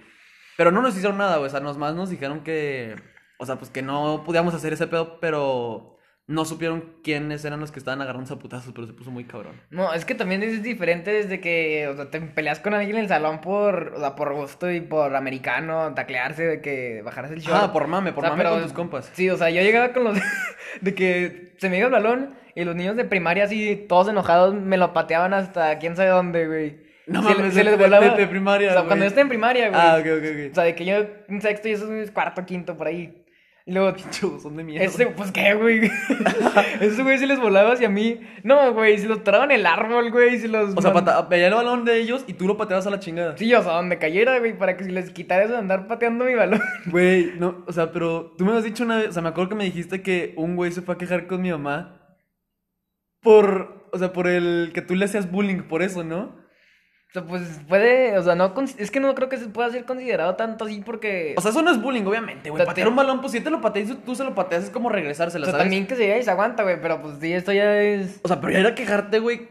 Pero 0.56 0.70
no 0.70 0.82
nos 0.82 0.96
hicieron 0.96 1.18
nada, 1.18 1.38
güey. 1.38 1.48
O 1.48 1.50
sea, 1.50 1.58
nos 1.58 1.78
más 1.78 1.96
nos 1.96 2.10
dijeron 2.10 2.44
que, 2.44 2.94
o 3.40 3.44
sea, 3.44 3.58
pues 3.58 3.72
que 3.72 3.82
no 3.82 4.22
podíamos 4.24 4.54
hacer 4.54 4.72
ese 4.72 4.86
pedo, 4.86 5.18
pero 5.18 5.98
no 6.30 6.44
supieron 6.44 6.84
quiénes 7.02 7.44
eran 7.44 7.58
los 7.58 7.72
que 7.72 7.80
estaban 7.80 8.00
agarrando 8.00 8.32
a 8.32 8.38
putazos, 8.38 8.72
pero 8.72 8.86
se 8.86 8.92
puso 8.92 9.10
muy 9.10 9.24
cabrón. 9.24 9.60
No, 9.70 9.92
es 9.92 10.04
que 10.04 10.14
también 10.14 10.42
es 10.44 10.62
diferente 10.62 11.10
desde 11.10 11.40
que, 11.40 11.88
o 11.88 11.96
sea, 11.96 12.08
te 12.10 12.20
peleas 12.20 12.60
con 12.60 12.72
alguien 12.72 12.96
en 12.96 13.02
el 13.02 13.08
salón 13.08 13.40
por, 13.40 13.94
o 13.96 13.98
sea, 13.98 14.14
por 14.14 14.32
gusto 14.34 14.70
y 14.70 14.80
por 14.80 15.14
americano, 15.16 15.92
taclearse, 15.94 16.44
de 16.46 16.60
que 16.60 17.02
bajarse 17.02 17.34
el 17.34 17.40
short. 17.40 17.60
Ah, 17.62 17.72
por 17.72 17.88
mame, 17.88 18.12
por 18.12 18.24
O 18.24 18.26
sea, 18.26 18.30
mame 18.30 18.44
pero- 18.44 18.54
con 18.54 18.62
tus 18.62 18.72
compas. 18.72 19.10
Sí, 19.14 19.28
o 19.28 19.36
sea, 19.36 19.50
yo 19.50 19.60
llegaba 19.62 19.92
con 19.92 20.04
los 20.04 20.18
de 20.80 20.94
que 20.94 21.52
se 21.58 21.68
me 21.68 21.78
iba 21.78 21.86
el 21.86 21.92
balón 21.92 22.34
y 22.54 22.64
los 22.64 22.76
niños 22.76 22.96
de 22.96 23.04
primaria 23.04 23.44
así, 23.44 23.86
todos 23.88 24.08
enojados, 24.08 24.54
me 24.54 24.76
lo 24.76 24.92
pateaban 24.92 25.34
hasta 25.34 25.78
quién 25.78 25.96
sabe 25.96 26.10
dónde, 26.10 26.46
güey. 26.46 26.90
No 27.06 27.22
Se- 27.26 27.34
mames, 27.34 27.54
se 27.54 27.64
les 27.64 27.76
volaba. 27.76 28.10
de- 28.10 28.16
de 28.16 28.26
primaria, 28.28 28.70
O 28.70 28.72
sea, 28.74 28.82
cuando 28.84 29.04
yo 29.04 29.08
estaba 29.08 29.22
en 29.22 29.28
primaria, 29.30 29.68
güey. 29.70 29.80
Ah, 29.82 29.96
ok, 29.98 30.06
ok, 30.18 30.24
ok. 30.46 30.52
O 30.52 30.54
sea, 30.54 30.62
de 30.64 30.74
que 30.76 30.84
yo 30.84 30.94
en 31.28 31.40
sexto 31.42 31.68
y 31.68 31.72
eso 31.72 31.92
es 31.92 32.12
cuarto, 32.12 32.46
quinto, 32.46 32.76
por 32.76 32.86
ahí. 32.86 33.19
Y 33.66 33.72
luego, 33.72 33.94
buzón 34.22 34.56
de 34.56 34.64
mierda. 34.64 34.86
ese, 34.86 35.06
pues 35.06 35.30
qué, 35.32 35.54
güey. 35.54 35.90
Ese 36.80 37.02
güey 37.02 37.18
se 37.18 37.26
les 37.26 37.38
volaba 37.38 37.72
hacia 37.72 37.88
mí. 37.88 38.20
No, 38.42 38.72
güey, 38.72 38.98
si 38.98 39.06
los 39.06 39.22
tiraban 39.22 39.50
el 39.50 39.66
árbol, 39.66 40.10
güey, 40.10 40.38
si 40.38 40.48
los. 40.48 40.74
O 40.76 40.82
sea, 40.82 41.22
veía 41.22 41.48
el 41.48 41.54
balón 41.54 41.84
de 41.84 42.00
ellos 42.00 42.24
y 42.26 42.32
tú 42.32 42.46
lo 42.46 42.56
pateabas 42.56 42.86
a 42.86 42.90
la 42.90 43.00
chingada. 43.00 43.36
Sí, 43.36 43.52
o 43.54 43.62
sea, 43.62 43.72
donde 43.74 43.98
cayera, 43.98 44.38
güey, 44.38 44.56
para 44.56 44.76
que 44.76 44.84
si 44.84 44.90
les 44.90 45.10
quitara 45.10 45.44
eso 45.44 45.52
de 45.52 45.58
andar 45.58 45.86
pateando 45.86 46.24
mi 46.24 46.34
balón. 46.34 46.60
Güey, 46.86 47.32
no, 47.38 47.64
o 47.66 47.72
sea, 47.72 47.92
pero 47.92 48.34
tú 48.36 48.44
me 48.44 48.52
has 48.52 48.64
dicho 48.64 48.84
una 48.84 48.96
vez, 48.96 49.08
o 49.08 49.12
sea, 49.12 49.22
me 49.22 49.28
acuerdo 49.28 49.50
que 49.50 49.54
me 49.56 49.64
dijiste 49.64 50.02
que 50.02 50.32
un 50.36 50.56
güey 50.56 50.72
se 50.72 50.82
fue 50.82 50.94
a 50.94 50.98
quejar 50.98 51.26
con 51.26 51.42
mi 51.42 51.50
mamá 51.50 52.16
por, 53.20 53.88
o 53.92 53.98
sea, 53.98 54.12
por 54.12 54.26
el 54.26 54.70
que 54.74 54.82
tú 54.82 54.94
le 54.94 55.04
hacías 55.04 55.30
bullying, 55.30 55.62
por 55.62 55.82
eso, 55.82 56.02
¿no? 56.02 56.39
O 57.10 57.12
sea, 57.12 57.24
pues 57.24 57.42
puede, 57.68 58.16
o 58.18 58.22
sea, 58.22 58.36
no, 58.36 58.54
es 58.78 58.90
que 58.92 59.00
no 59.00 59.12
creo 59.16 59.28
que 59.28 59.36
se 59.36 59.48
pueda 59.48 59.68
ser 59.70 59.84
considerado 59.84 60.36
tanto 60.36 60.64
así 60.66 60.80
porque. 60.80 61.34
O 61.36 61.40
sea, 61.40 61.50
eso 61.50 61.60
no 61.60 61.72
es 61.72 61.82
bullying, 61.82 62.04
obviamente, 62.04 62.50
güey. 62.50 62.64
Patear 62.64 62.86
te- 62.86 62.90
un 62.90 62.94
balón, 62.96 63.20
pues 63.20 63.32
si 63.32 63.40
te 63.40 63.50
lo 63.50 63.60
pateas 63.60 63.90
y 63.90 63.94
tú 63.96 64.14
se 64.14 64.22
lo 64.22 64.34
pateas, 64.34 64.64
es 64.64 64.70
como 64.70 64.88
regresársela, 64.90 65.42
o 65.42 65.46
sea, 65.46 65.52
¿sabes? 65.52 65.64
también 65.64 65.86
que 65.88 65.96
se 65.96 66.06
vea 66.06 66.18
y 66.18 66.22
se 66.22 66.30
aguanta, 66.30 66.62
güey, 66.62 66.80
pero 66.80 67.02
pues 67.02 67.16
sí, 67.20 67.32
esto 67.32 67.52
ya 67.52 67.82
es. 67.82 68.20
O 68.22 68.28
sea, 68.28 68.40
pero 68.40 68.52
ya 68.52 68.60
era 68.60 68.74
quejarte, 68.76 69.18
güey, 69.18 69.48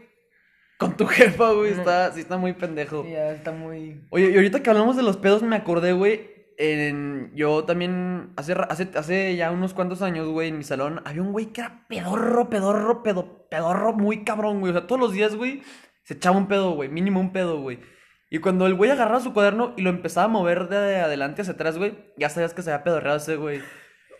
con 0.78 0.96
tu 0.96 1.06
jefa, 1.06 1.50
güey, 1.52 1.72
No. 1.74 1.78
está, 1.80 2.10
sí 2.12 2.20
está 2.20 2.38
muy 2.38 2.54
pendejo. 2.54 3.02
sí, 3.04 3.10
ya 3.10 3.30
está 3.32 3.52
muy. 3.52 4.06
Oye, 4.08 4.30
y 4.30 4.36
ahorita 4.36 4.62
que 4.62 4.70
hablamos 4.70 4.96
de 4.96 5.02
los 5.02 5.18
pedos, 5.18 5.42
me 5.42 5.56
acordé, 5.56 5.92
güey. 5.92 6.30
En, 6.56 7.30
yo 7.34 7.64
también, 7.64 8.32
hace, 8.36 8.54
hace, 8.68 8.88
hace 8.94 9.34
ya 9.36 9.50
unos 9.50 9.72
cuantos 9.74 10.00
años, 10.02 10.28
güey, 10.28 10.48
en 10.48 10.58
mi 10.58 10.64
salón, 10.64 11.00
había 11.06 11.22
un 11.22 11.32
güey 11.32 11.46
que 11.52 11.60
era 11.62 11.86
pedorro, 11.88 12.50
pedorro, 12.50 13.02
pedo, 13.02 13.48
pedorro, 13.50 13.92
muy 13.94 14.24
cabrón, 14.24 14.60
güey. 14.60 14.70
O 14.72 14.78
sea, 14.78 14.86
todos 14.86 15.00
los 15.00 15.12
días, 15.12 15.34
güey, 15.36 15.62
se 16.10 16.14
echaba 16.14 16.36
un 16.36 16.48
pedo, 16.48 16.72
güey, 16.72 16.88
mínimo 16.88 17.20
un 17.20 17.32
pedo, 17.32 17.60
güey. 17.60 17.78
Y 18.30 18.40
cuando 18.40 18.66
el 18.66 18.74
güey 18.74 18.90
agarraba 18.90 19.20
su 19.20 19.32
cuaderno 19.32 19.74
y 19.76 19.82
lo 19.82 19.90
empezaba 19.90 20.24
a 20.24 20.28
mover 20.28 20.68
de 20.68 20.96
adelante 20.96 21.42
hacia 21.42 21.54
atrás, 21.54 21.78
güey, 21.78 22.12
ya 22.16 22.28
sabías 22.28 22.52
que 22.52 22.62
se 22.62 22.72
había 22.72 22.82
pedorreado 22.82 23.18
ese, 23.18 23.36
güey. 23.36 23.60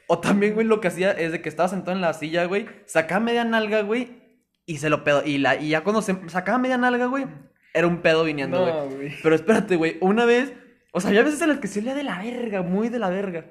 O 0.07 0.21
también, 0.21 0.55
güey, 0.55 0.69
lo 0.69 0.81
que 0.81 0.87
hacía 0.87 1.11
es 1.11 1.33
de 1.33 1.43
que 1.43 1.49
estaba 1.49 1.69
sentado 1.69 1.97
en 1.97 2.01
la 2.01 2.13
silla, 2.13 2.45
güey, 2.45 2.69
sacaba 2.87 3.19
media 3.19 3.43
nalga, 3.43 3.83
güey, 3.83 4.23
y 4.67 4.77
se 4.77 4.89
lo 4.89 5.03
pedo. 5.03 5.25
Y, 5.27 5.39
la, 5.39 5.57
y 5.57 5.71
ya 5.71 5.83
cuando 5.83 6.01
se 6.01 6.17
sacaba 6.29 6.59
media 6.59 6.79
nalga, 6.79 7.07
güey, 7.07 7.27
era 7.75 7.89
un 7.89 8.03
pedo 8.03 8.23
viniendo, 8.23 8.61
güey. 8.61 8.73
No. 9.09 9.17
Pero 9.21 9.35
espérate, 9.35 9.75
güey, 9.75 9.97
una 10.01 10.25
vez, 10.27 10.53
o 10.93 11.01
sea, 11.01 11.11
había 11.11 11.25
veces 11.25 11.43
en 11.43 11.49
las 11.49 11.59
que 11.59 11.67
se 11.67 11.81
olía 11.81 11.97
de 11.97 12.05
la 12.05 12.23
verga, 12.23 12.63
muy 12.63 12.89
de 12.89 13.01
la 13.01 13.11
verga. 13.11 13.47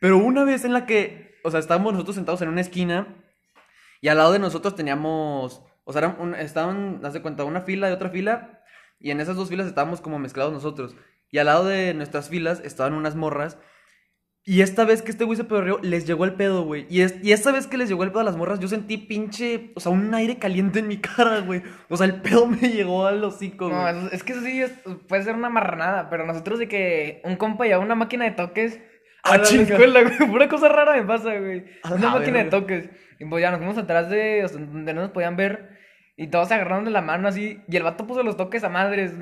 Pero 0.00 0.16
una 0.16 0.44
vez 0.44 0.64
en 0.64 0.72
la 0.72 0.86
que, 0.86 1.34
o 1.44 1.50
sea, 1.50 1.60
estábamos 1.60 1.92
nosotros 1.92 2.16
sentados 2.16 2.40
en 2.40 2.48
una 2.48 2.62
esquina 2.62 3.14
y 4.00 4.08
al 4.08 4.16
lado 4.16 4.32
de 4.32 4.38
nosotros 4.38 4.74
teníamos, 4.74 5.62
o 5.84 5.92
sea, 5.92 6.00
eran 6.02 6.16
un- 6.20 6.34
estaban, 6.34 7.00
haz 7.04 7.12
de 7.12 7.22
cuenta, 7.22 7.44
una 7.44 7.60
fila 7.62 7.88
y 7.90 7.92
otra 7.92 8.10
fila 8.10 8.60
y 9.00 9.10
en 9.10 9.20
esas 9.20 9.36
dos 9.36 9.48
filas 9.48 9.66
estábamos 9.66 10.00
como 10.00 10.18
mezclados 10.18 10.52
nosotros. 10.52 10.96
Y 11.30 11.38
al 11.38 11.46
lado 11.46 11.66
de 11.66 11.94
nuestras 11.94 12.28
filas 12.28 12.60
estaban 12.64 12.94
unas 12.94 13.16
morras. 13.16 13.58
Y 14.46 14.60
esta 14.60 14.84
vez 14.84 15.00
que 15.00 15.10
este 15.10 15.24
güey 15.24 15.38
se 15.38 15.44
pedorreó, 15.44 15.78
les 15.80 16.06
llegó 16.06 16.26
el 16.26 16.34
pedo, 16.34 16.64
güey. 16.64 16.86
Y, 16.90 17.00
es, 17.00 17.14
y 17.22 17.32
esta 17.32 17.50
vez 17.50 17.66
que 17.66 17.78
les 17.78 17.88
llegó 17.88 18.04
el 18.04 18.10
pedo 18.10 18.20
a 18.20 18.24
las 18.24 18.36
morras, 18.36 18.60
yo 18.60 18.68
sentí 18.68 18.98
pinche, 18.98 19.72
o 19.74 19.80
sea, 19.80 19.90
un 19.90 20.12
aire 20.14 20.38
caliente 20.38 20.80
en 20.80 20.88
mi 20.88 20.98
cara, 20.98 21.40
güey. 21.40 21.62
O 21.88 21.96
sea, 21.96 22.06
el 22.06 22.20
pedo 22.20 22.46
me 22.46 22.58
llegó 22.68 23.06
al 23.06 23.24
hocico, 23.24 23.70
No, 23.70 23.80
güey. 23.80 24.06
es, 24.06 24.12
es 24.12 24.22
que 24.22 24.32
eso 24.34 24.42
sí 24.42 24.60
es- 24.62 24.72
puede 25.08 25.22
ser 25.22 25.34
una 25.34 25.48
marranada, 25.48 26.10
pero 26.10 26.26
nosotros 26.26 26.58
de 26.58 26.68
que 26.68 27.22
un 27.24 27.36
compa 27.36 27.64
lleva 27.64 27.78
una 27.80 27.94
máquina 27.94 28.26
de 28.26 28.32
toques 28.32 28.80
a 29.24 29.38
la 29.38 29.42
chinga. 29.42 29.62
escuela, 29.62 30.02
güey. 30.02 30.18
Pura 30.30 30.48
cosa 30.48 30.68
rara 30.68 30.94
me 30.96 31.02
pasa, 31.04 31.34
güey. 31.38 31.64
Una 31.90 32.10
máquina 32.10 32.38
de 32.44 32.50
toques. 32.50 32.88
Y 33.18 33.24
pues 33.24 33.42
ya 33.42 33.50
nos 33.50 33.58
fuimos 33.58 33.78
atrás 33.78 34.10
de, 34.10 34.44
o 34.44 34.48
sea, 34.48 34.58
donde 34.60 34.92
no 34.94 35.02
nos 35.02 35.10
podían 35.10 35.36
ver. 35.36 35.70
Y 36.16 36.28
todos 36.28 36.48
se 36.48 36.54
agarraron 36.54 36.84
de 36.84 36.90
la 36.90 37.00
mano 37.00 37.28
así. 37.28 37.62
Y 37.68 37.76
el 37.76 37.82
vato 37.82 38.06
puso 38.06 38.22
los 38.22 38.36
toques 38.36 38.62
a 38.64 38.68
madres. 38.68 39.12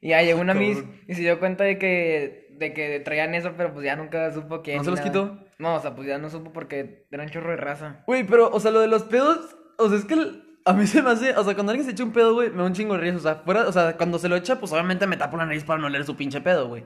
Y 0.00 0.08
ya 0.08 0.22
llegó 0.22 0.40
una 0.40 0.54
miss 0.54 0.82
y 1.06 1.14
se 1.14 1.20
dio 1.20 1.38
cuenta 1.38 1.62
de 1.64 1.78
que, 1.78 2.48
de 2.58 2.72
que 2.74 2.98
traían 3.00 3.34
eso, 3.36 3.52
pero 3.56 3.72
pues 3.72 3.84
ya 3.84 3.94
nunca 3.94 4.30
supo 4.32 4.60
quién. 4.62 4.78
¿No 4.78 4.84
se 4.84 4.90
los 4.90 4.98
nada. 4.98 5.10
quitó? 5.10 5.38
No, 5.58 5.76
o 5.76 5.80
sea, 5.80 5.94
pues 5.94 6.08
ya 6.08 6.18
no 6.18 6.28
supo 6.28 6.52
porque 6.52 7.06
era 7.12 7.22
un 7.22 7.28
chorro 7.28 7.50
de 7.50 7.56
raza. 7.56 8.02
Güey, 8.08 8.24
pero, 8.24 8.50
o 8.50 8.58
sea, 8.58 8.72
lo 8.72 8.80
de 8.80 8.88
los 8.88 9.04
pedos, 9.04 9.56
o 9.78 9.88
sea, 9.88 9.96
es 9.98 10.04
que 10.04 10.14
el- 10.14 10.42
a 10.64 10.72
mí 10.72 10.86
se 10.88 11.02
me 11.02 11.10
hace, 11.10 11.36
o 11.36 11.44
sea, 11.44 11.54
cuando 11.54 11.70
alguien 11.70 11.86
se 11.86 11.92
echa 11.92 12.02
un 12.02 12.12
pedo, 12.12 12.34
güey, 12.34 12.50
me 12.50 12.56
da 12.58 12.64
un 12.64 12.72
chingo 12.72 12.94
de 12.94 13.00
risa, 13.00 13.16
o 13.16 13.20
sea, 13.20 13.34
fuera, 13.44 13.68
o 13.68 13.72
sea, 13.72 13.96
cuando 13.96 14.18
se 14.18 14.28
lo 14.28 14.34
echa, 14.34 14.58
pues 14.58 14.72
obviamente 14.72 15.06
me 15.06 15.16
tapo 15.16 15.36
la 15.36 15.46
nariz 15.46 15.62
para 15.62 15.80
no 15.80 15.88
leer 15.88 16.04
su 16.04 16.16
pinche 16.16 16.40
pedo, 16.40 16.66
güey. 16.68 16.84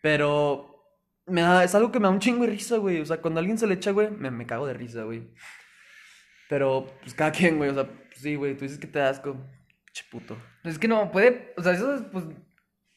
Pero 0.00 0.73
me 1.26 1.40
da, 1.40 1.64
es 1.64 1.74
algo 1.74 1.90
que 1.90 1.98
me 1.98 2.04
da 2.04 2.10
un 2.10 2.20
chingo 2.20 2.44
de 2.44 2.50
risa, 2.50 2.76
güey, 2.76 3.00
o 3.00 3.06
sea, 3.06 3.18
cuando 3.18 3.40
alguien 3.40 3.58
se 3.58 3.66
le 3.66 3.74
echa, 3.74 3.90
güey, 3.90 4.10
me, 4.10 4.30
me 4.30 4.46
cago 4.46 4.66
de 4.66 4.74
risa, 4.74 5.04
güey. 5.04 5.28
Pero, 6.48 6.86
pues 7.00 7.14
cada 7.14 7.32
quien, 7.32 7.56
güey, 7.56 7.70
o 7.70 7.74
sea, 7.74 7.84
pues, 7.84 8.20
sí, 8.20 8.34
güey, 8.34 8.56
tú 8.56 8.64
dices 8.64 8.78
que 8.78 8.86
te 8.86 8.98
da 8.98 9.10
asco, 9.10 9.32
pinche 9.84 10.04
puto. 10.10 10.36
Pues 10.62 10.74
es 10.74 10.78
que 10.78 10.88
no, 10.88 11.10
puede, 11.10 11.54
o 11.56 11.62
sea, 11.62 11.72
eso 11.72 11.94
es 11.94 12.02
pues 12.12 12.24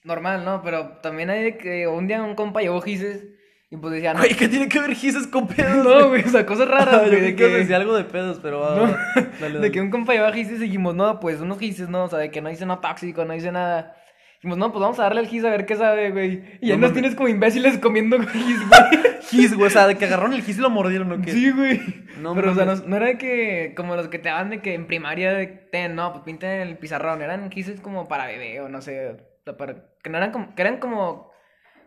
normal, 0.03 0.43
¿no? 0.45 0.61
Pero 0.63 0.99
también 1.01 1.29
hay 1.29 1.43
de 1.43 1.57
que 1.57 1.87
un 1.87 2.07
día 2.07 2.21
un 2.23 2.35
compa 2.35 2.61
llevó 2.61 2.81
gises 2.81 3.25
y 3.69 3.75
pues 3.77 3.93
decía, 3.93 4.13
no, 4.13 4.19
Güey, 4.19 4.35
¿qué 4.35 4.47
tiene 4.47 4.69
que 4.69 4.79
ver 4.79 4.95
gises 4.95 5.27
con 5.27 5.47
pedos? 5.47 5.83
no, 5.85 6.09
güey, 6.09 6.23
o 6.23 6.29
sea, 6.29 6.45
cosas 6.45 6.67
raras, 6.69 7.07
güey, 7.07 7.21
de 7.21 7.35
que 7.35 7.47
decía 7.47 7.75
algo 7.75 7.95
de 7.95 8.05
pedos, 8.05 8.39
pero 8.41 8.65
ah, 8.65 8.75
No, 8.75 9.27
dale, 9.41 9.59
de 9.59 9.71
que 9.71 9.81
un 9.81 9.89
compa 9.91 10.13
llevaba 10.13 10.33
gises 10.33 10.59
y 10.59 10.63
dijimos, 10.63 10.95
no, 10.95 11.19
pues 11.19 11.41
unos 11.41 11.59
gises, 11.59 11.89
no, 11.89 12.05
o 12.05 12.09
sea, 12.09 12.19
de 12.19 12.31
que 12.31 12.41
no 12.41 12.49
dice 12.49 12.65
nada 12.65 12.81
tóxico, 12.81 13.25
no 13.25 13.33
dice 13.33 13.51
nada. 13.51 13.95
Dijimos, 14.37 14.57
no, 14.59 14.71
pues 14.71 14.81
vamos 14.81 14.99
a 14.99 15.03
darle 15.03 15.21
al 15.21 15.27
gis 15.27 15.43
a 15.43 15.49
ver 15.49 15.65
qué 15.65 15.75
sabe, 15.75 16.11
güey. 16.11 16.43
Y 16.61 16.67
ya 16.67 16.75
No 16.75 16.81
nos 16.81 16.93
tienes 16.93 17.15
como 17.15 17.27
imbéciles 17.27 17.79
comiendo 17.79 18.19
gis, 18.19 18.59
güey. 18.67 19.17
Gis, 19.29 19.55
güey, 19.55 19.67
o 19.67 19.69
sea, 19.69 19.87
de 19.87 19.95
que 19.95 20.05
agarraron 20.05 20.31
el 20.33 20.41
gis 20.41 20.57
y 20.57 20.61
lo 20.61 20.69
mordieron, 20.69 21.11
¿o 21.11 21.21
qué? 21.21 21.31
Sí, 21.31 21.51
güey. 21.51 21.81
No 22.21 22.33
Pero, 22.33 22.51
o 22.51 22.55
sea, 22.55 22.63
no, 22.65 22.95
era 22.95 23.07
de 23.07 23.17
que, 23.17 23.73
como 23.75 23.97
los 23.97 24.07
que 24.07 24.19
te 24.19 24.29
daban 24.29 24.49
de 24.49 24.61
que 24.61 24.73
en 24.73 24.87
primaria, 24.87 25.33
de, 25.33 25.47
ten, 25.47 25.95
no, 25.95 26.13
pues 26.13 26.23
pinten 26.23 26.61
el 26.61 26.77
pizarrón. 26.77 27.21
Eran 27.21 27.51
gises 27.51 27.81
como 27.81 28.07
para 28.07 28.25
bebé 28.25 28.61
o 28.61 28.69
no 28.69 28.79
sé. 28.81 29.09
O 29.09 29.17
sea, 29.43 29.57
para, 29.57 29.83
que 30.01 30.09
no 30.09 30.17
eran 30.17 30.31
como, 30.31 30.55
que 30.55 30.61
eran 30.61 30.77
como 30.77 31.26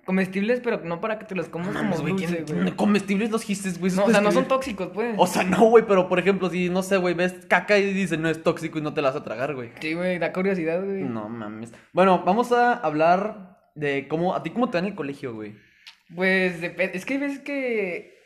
comestibles, 0.04 0.60
pero 0.60 0.80
no 0.84 1.00
para 1.00 1.18
que 1.18 1.24
te 1.24 1.34
los 1.34 1.48
comas 1.48 1.68
como 1.68 1.82
Mames, 1.82 2.00
güey, 2.00 2.12
dulce, 2.14 2.44
¿quién- 2.44 2.62
güey. 2.62 2.76
comestibles 2.76 3.30
los 3.30 3.42
gises, 3.44 3.78
güey. 3.78 3.92
No, 3.92 4.04
o 4.06 4.10
sea, 4.10 4.20
no 4.20 4.32
son 4.32 4.46
tóxicos, 4.48 4.88
pues. 4.94 5.14
O 5.18 5.26
sea, 5.26 5.44
no, 5.44 5.64
güey, 5.66 5.84
pero 5.86 6.08
por 6.08 6.18
ejemplo, 6.18 6.50
si 6.50 6.68
no 6.70 6.82
sé, 6.82 6.96
güey, 6.96 7.14
ves 7.14 7.34
caca 7.48 7.78
y 7.78 7.92
dicen 7.92 8.22
no 8.22 8.28
es 8.28 8.42
tóxico 8.42 8.78
y 8.78 8.82
no 8.82 8.94
te 8.94 9.02
la 9.02 9.08
vas 9.10 9.20
a 9.20 9.24
tragar, 9.24 9.54
güey. 9.54 9.70
Sí, 9.80 9.94
güey, 9.94 10.18
da 10.18 10.32
curiosidad, 10.32 10.82
güey. 10.84 11.02
No 11.02 11.28
mames. 11.28 11.72
Bueno, 11.92 12.22
vamos 12.24 12.50
a 12.52 12.72
hablar 12.74 13.58
de 13.74 14.08
cómo, 14.08 14.34
a 14.34 14.42
ti 14.42 14.50
cómo 14.50 14.68
te 14.70 14.78
va 14.78 14.80
en 14.80 14.86
el 14.92 14.94
colegio, 14.94 15.34
güey. 15.34 15.54
Pues 16.14 16.60
es 16.62 17.04
que 17.04 17.14
hay 17.14 17.20
veces 17.20 17.38
que, 17.40 18.18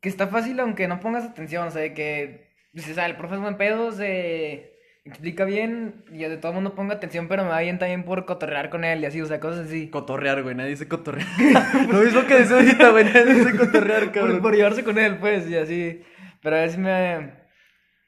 que 0.00 0.08
está 0.08 0.28
fácil 0.28 0.60
aunque 0.60 0.86
no 0.86 1.00
pongas 1.00 1.24
atención, 1.24 1.66
o 1.66 1.70
sea, 1.70 1.82
de 1.82 1.92
que 1.92 2.52
dices, 2.72 2.96
ah, 2.98 3.06
el 3.06 3.16
profe 3.16 3.34
es 3.34 3.40
buen 3.40 3.56
pedo, 3.56 3.90
se 3.92 4.71
explica 5.04 5.44
bien 5.44 6.04
y 6.12 6.18
de 6.18 6.36
todo 6.36 6.52
el 6.52 6.56
mundo 6.56 6.74
pongo 6.74 6.92
atención, 6.92 7.26
pero 7.28 7.42
me 7.42 7.50
va 7.50 7.60
bien 7.60 7.78
también 7.78 8.04
por 8.04 8.24
cotorrear 8.24 8.70
con 8.70 8.84
él 8.84 9.02
y 9.02 9.06
así, 9.06 9.20
o 9.20 9.26
sea, 9.26 9.40
cosas 9.40 9.66
así. 9.66 9.88
Cotorrear, 9.90 10.42
güey, 10.42 10.54
nadie 10.54 10.70
dice 10.70 10.86
cotorrear. 10.88 11.26
Lo 11.90 11.98
mismo 12.00 12.24
que 12.26 12.34
decía 12.36 12.56
ahorita, 12.56 12.90
güey, 12.90 13.04
nadie 13.04 13.34
dice 13.34 13.56
cotorrear, 13.56 14.04
Por, 14.04 14.12
cabrón. 14.12 14.42
por 14.42 14.54
llevarse 14.54 14.84
con 14.84 14.98
él, 14.98 15.18
pues, 15.18 15.48
y 15.50 15.56
así. 15.56 16.02
Pero 16.40 16.56
a 16.56 16.60
veces 16.60 16.78
me, 16.78 17.34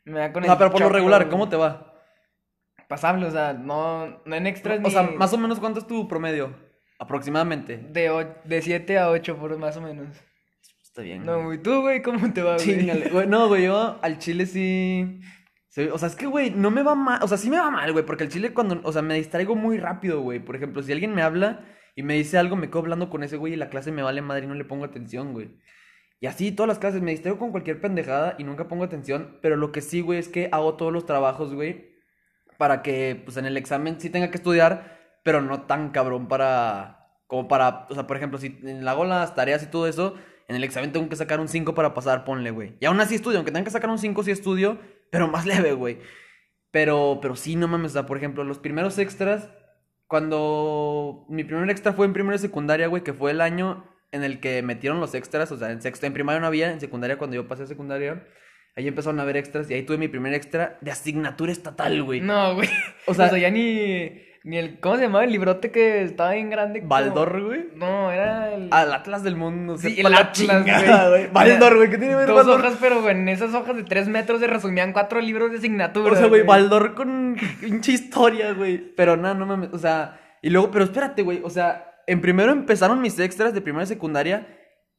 me 0.05 0.19
da 0.21 0.33
con 0.33 0.43
O 0.43 0.47
sea, 0.47 0.53
el 0.55 0.59
pero 0.59 0.71
por 0.71 0.81
lo 0.83 0.89
regular, 0.89 1.29
¿cómo 1.29 1.49
te 1.49 1.57
va? 1.57 1.91
Pasable, 2.89 3.27
o 3.27 3.31
sea, 3.31 3.55
no, 3.55 4.21
no 4.25 4.37
en 4.37 4.47
extras 4.47 4.79
O 4.85 4.91
sea, 4.91 5.05
ni 5.05 5.17
más 5.17 5.33
o 5.33 5.39
menos, 5.39 5.59
¿cuánto 5.59 5.81
es 5.81 5.87
tu 5.87 6.07
promedio? 6.07 6.55
Aproximadamente. 6.99 7.79
de, 7.79 8.11
o- 8.11 8.35
de 8.45 8.63
7 8.63 8.99
a 8.99 9.11
8, 9.11 9.37
por 9.37 9.57
más 9.59 9.77
o 9.77 9.81
menos. 9.81 10.09
Está 10.83 11.03
bien. 11.03 11.25
No, 11.27 11.43
güey, 11.45 11.59
¿tú, 11.59 11.81
güey, 11.81 12.03
cómo 12.03 12.33
te 12.33 12.41
va, 12.43 12.55
güey? 12.55 12.65
Chingale, 12.67 13.09
güey. 13.09 13.27
No, 13.27 13.49
güey, 13.49 13.65
yo 13.65 13.99
al 14.01 14.19
chile 14.19 14.47
sí. 14.47 15.21
O 15.93 15.99
sea, 15.99 16.09
es 16.09 16.15
que, 16.15 16.27
güey, 16.27 16.51
no 16.51 16.71
me 16.71 16.83
va 16.83 16.95
mal. 16.95 17.21
O 17.23 17.29
sea, 17.29 17.37
sí 17.37 17.51
me 17.51 17.59
va 17.59 17.71
mal, 17.71 17.93
güey, 17.93 18.07
porque 18.07 18.25
al 18.25 18.31
chile 18.31 18.55
cuando. 18.55 18.81
O 18.85 18.93
sea, 18.93 19.03
me 19.03 19.15
distraigo 19.15 19.57
muy 19.57 19.79
rápido, 19.79 20.21
güey. 20.21 20.39
Por 20.39 20.57
ejemplo, 20.57 20.83
si 20.83 20.93
alguien 20.93 21.15
me 21.15 21.23
habla 21.23 21.65
y 21.97 22.03
me 22.03 22.15
dice 22.15 22.39
algo, 22.39 22.57
me 22.57 22.69
quedo 22.69 22.81
hablando 22.81 23.11
con 23.11 23.25
ese 23.25 23.37
güey 23.37 23.55
y 23.55 23.57
la 23.57 23.71
clase 23.71 23.91
me 23.91 24.03
vale 24.03 24.23
madre 24.23 24.45
y 24.45 24.49
no 24.49 24.55
le 24.55 24.65
pongo 24.65 24.85
atención, 24.85 25.33
güey. 25.33 25.51
Y 26.21 26.27
así 26.27 26.53
todas 26.53 26.69
las 26.69 26.79
clases 26.79 27.03
me 27.03 27.11
distraigo 27.11 27.39
con 27.39 27.51
cualquier 27.51 27.81
pendejada 27.81 28.37
y 28.39 28.45
nunca 28.45 28.69
pongo 28.69 28.85
atención. 28.85 29.39
Pero 29.43 29.57
lo 29.57 29.73
que 29.73 29.81
sí, 29.81 30.01
güey, 30.01 30.19
es 30.19 30.29
que 30.29 30.49
hago 30.53 30.75
todos 30.77 30.93
los 30.93 31.07
trabajos, 31.07 31.53
güey. 31.55 31.93
Para 32.57 32.83
que, 32.83 33.21
pues 33.25 33.37
en 33.37 33.47
el 33.47 33.57
examen 33.57 34.01
sí 34.01 34.11
tenga 34.11 34.31
que 34.31 34.37
estudiar, 34.37 34.99
pero 35.25 35.43
no 35.43 35.63
tan 35.63 35.91
cabrón 35.91 36.29
para. 36.29 37.09
Como 37.27 37.49
para. 37.49 37.87
O 37.91 37.95
sea, 37.95 38.07
por 38.07 38.17
ejemplo, 38.17 38.39
si 38.39 38.61
hago 38.87 39.05
las 39.05 39.35
tareas 39.35 39.63
y 39.65 39.67
todo 39.67 39.89
eso. 39.89 40.15
En 40.47 40.57
el 40.57 40.65
examen 40.65 40.93
tengo 40.93 41.09
que 41.09 41.17
sacar 41.17 41.41
un 41.41 41.49
5 41.49 41.75
para 41.75 41.95
pasar, 41.95 42.25
ponle, 42.25 42.51
güey. 42.51 42.77
Y 42.79 42.85
aún 42.85 43.01
así 43.01 43.15
estudio, 43.15 43.39
aunque 43.39 43.51
tenga 43.51 43.65
que 43.65 43.71
sacar 43.71 43.89
un 43.89 43.99
5 43.99 44.23
sí 44.25 44.31
estudio, 44.31 44.79
pero 45.15 45.29
más 45.29 45.47
leve, 45.53 45.73
güey. 45.73 45.99
Pero, 46.73 47.21
pero 47.23 47.37
sí, 47.37 47.55
no 47.55 47.69
mames, 47.69 47.93
o 47.93 47.95
sea, 47.95 48.07
por 48.07 48.17
ejemplo, 48.17 48.43
los 48.43 48.59
primeros 48.59 48.99
extras, 48.99 49.49
cuando 50.09 51.25
mi 51.29 51.45
primer 51.45 51.69
extra 51.71 51.93
fue 51.93 52.07
en 52.07 52.13
primera 52.13 52.37
y 52.37 52.39
secundaria, 52.39 52.87
güey, 52.89 53.03
que 53.05 53.13
fue 53.13 53.31
el 53.31 53.41
año 53.41 53.85
en 54.13 54.25
el 54.25 54.41
que 54.41 54.63
metieron 54.63 55.01
los 55.01 55.15
extras, 55.15 55.51
o 55.53 55.57
sea, 55.57 55.71
en 55.71 55.83
sexto, 55.83 56.07
en 56.07 56.13
primaria 56.13 56.41
no 56.41 56.47
había, 56.47 56.73
en 56.73 56.81
secundaria 56.81 57.17
cuando 57.19 57.35
yo 57.37 57.49
pasé 57.49 57.65
a 57.65 57.67
secundaria, 57.67 58.27
ahí 58.77 58.87
empezaron 58.89 59.19
a 59.21 59.23
haber 59.23 59.37
extras 59.37 59.71
y 59.71 59.75
ahí 59.75 59.83
tuve 59.85 59.99
mi 59.99 60.09
primer 60.09 60.35
extra 60.35 60.79
de 60.81 60.91
asignatura 60.91 61.53
estatal, 61.53 62.03
güey. 62.03 62.21
No, 62.21 62.55
güey. 62.55 62.69
O 63.07 63.13
O 63.13 63.15
sea- 63.15 63.29
sea, 63.29 63.39
ya 63.39 63.51
ni, 63.51 64.23
ni 64.45 64.59
el. 64.59 64.79
¿Cómo 64.79 64.97
se 64.97 65.03
llamaba 65.03 65.25
el 65.25 65.33
librote 65.33 65.73
que 65.73 66.03
estaba 66.03 66.33
bien 66.33 66.51
grande? 66.51 66.83
Baldor, 66.85 67.43
güey. 67.43 67.71
No, 67.75 68.13
era 68.13 68.55
el. 68.55 68.69
Al 68.71 68.93
Atlas 68.93 69.23
del 69.25 69.37
mundo, 69.37 69.77
Sí, 69.77 69.97
el 69.99 70.11
la 70.11 70.19
Atlas, 70.19 70.33
chingada, 70.33 71.09
güey. 71.09 71.23
güey. 71.23 71.33
Baldor, 71.33 71.77
güey, 71.77 71.91
¿qué 71.91 71.99
tiene 71.99 72.15
ver 72.15 72.29
Dos 72.29 72.47
hojas, 72.47 72.77
pero 72.81 73.09
en 73.11 73.29
esas 73.29 73.53
hojas 73.55 73.75
de 73.75 73.85
tres 73.85 74.07
metros 74.07 74.41
se 74.41 74.47
resumían 74.47 74.93
cuatro 74.93 75.21
libros 75.21 75.51
de 75.51 75.59
asignatura. 75.59 76.13
O 76.13 76.17
sea, 76.17 76.27
güey, 76.27 76.43
Baldor 76.43 76.95
con 76.95 77.37
pinche 77.61 77.93
historia, 77.93 78.53
güey. 78.53 78.95
Pero 78.95 79.17
nada, 79.17 79.35
no 79.35 79.47
mames. 79.47 79.71
O 79.73 79.79
sea, 79.79 80.21
y 80.43 80.51
luego, 80.51 80.71
pero 80.71 80.85
espérate, 80.85 81.23
güey. 81.23 81.41
O 81.43 81.51
sea, 81.51 81.91
en 82.07 82.21
primero 82.21 82.53
empezaron 82.53 83.01
mis 83.01 83.19
extras 83.19 83.55
de 83.55 83.61
primera 83.61 83.85
y 83.85 83.89
secundaria. 83.89 84.47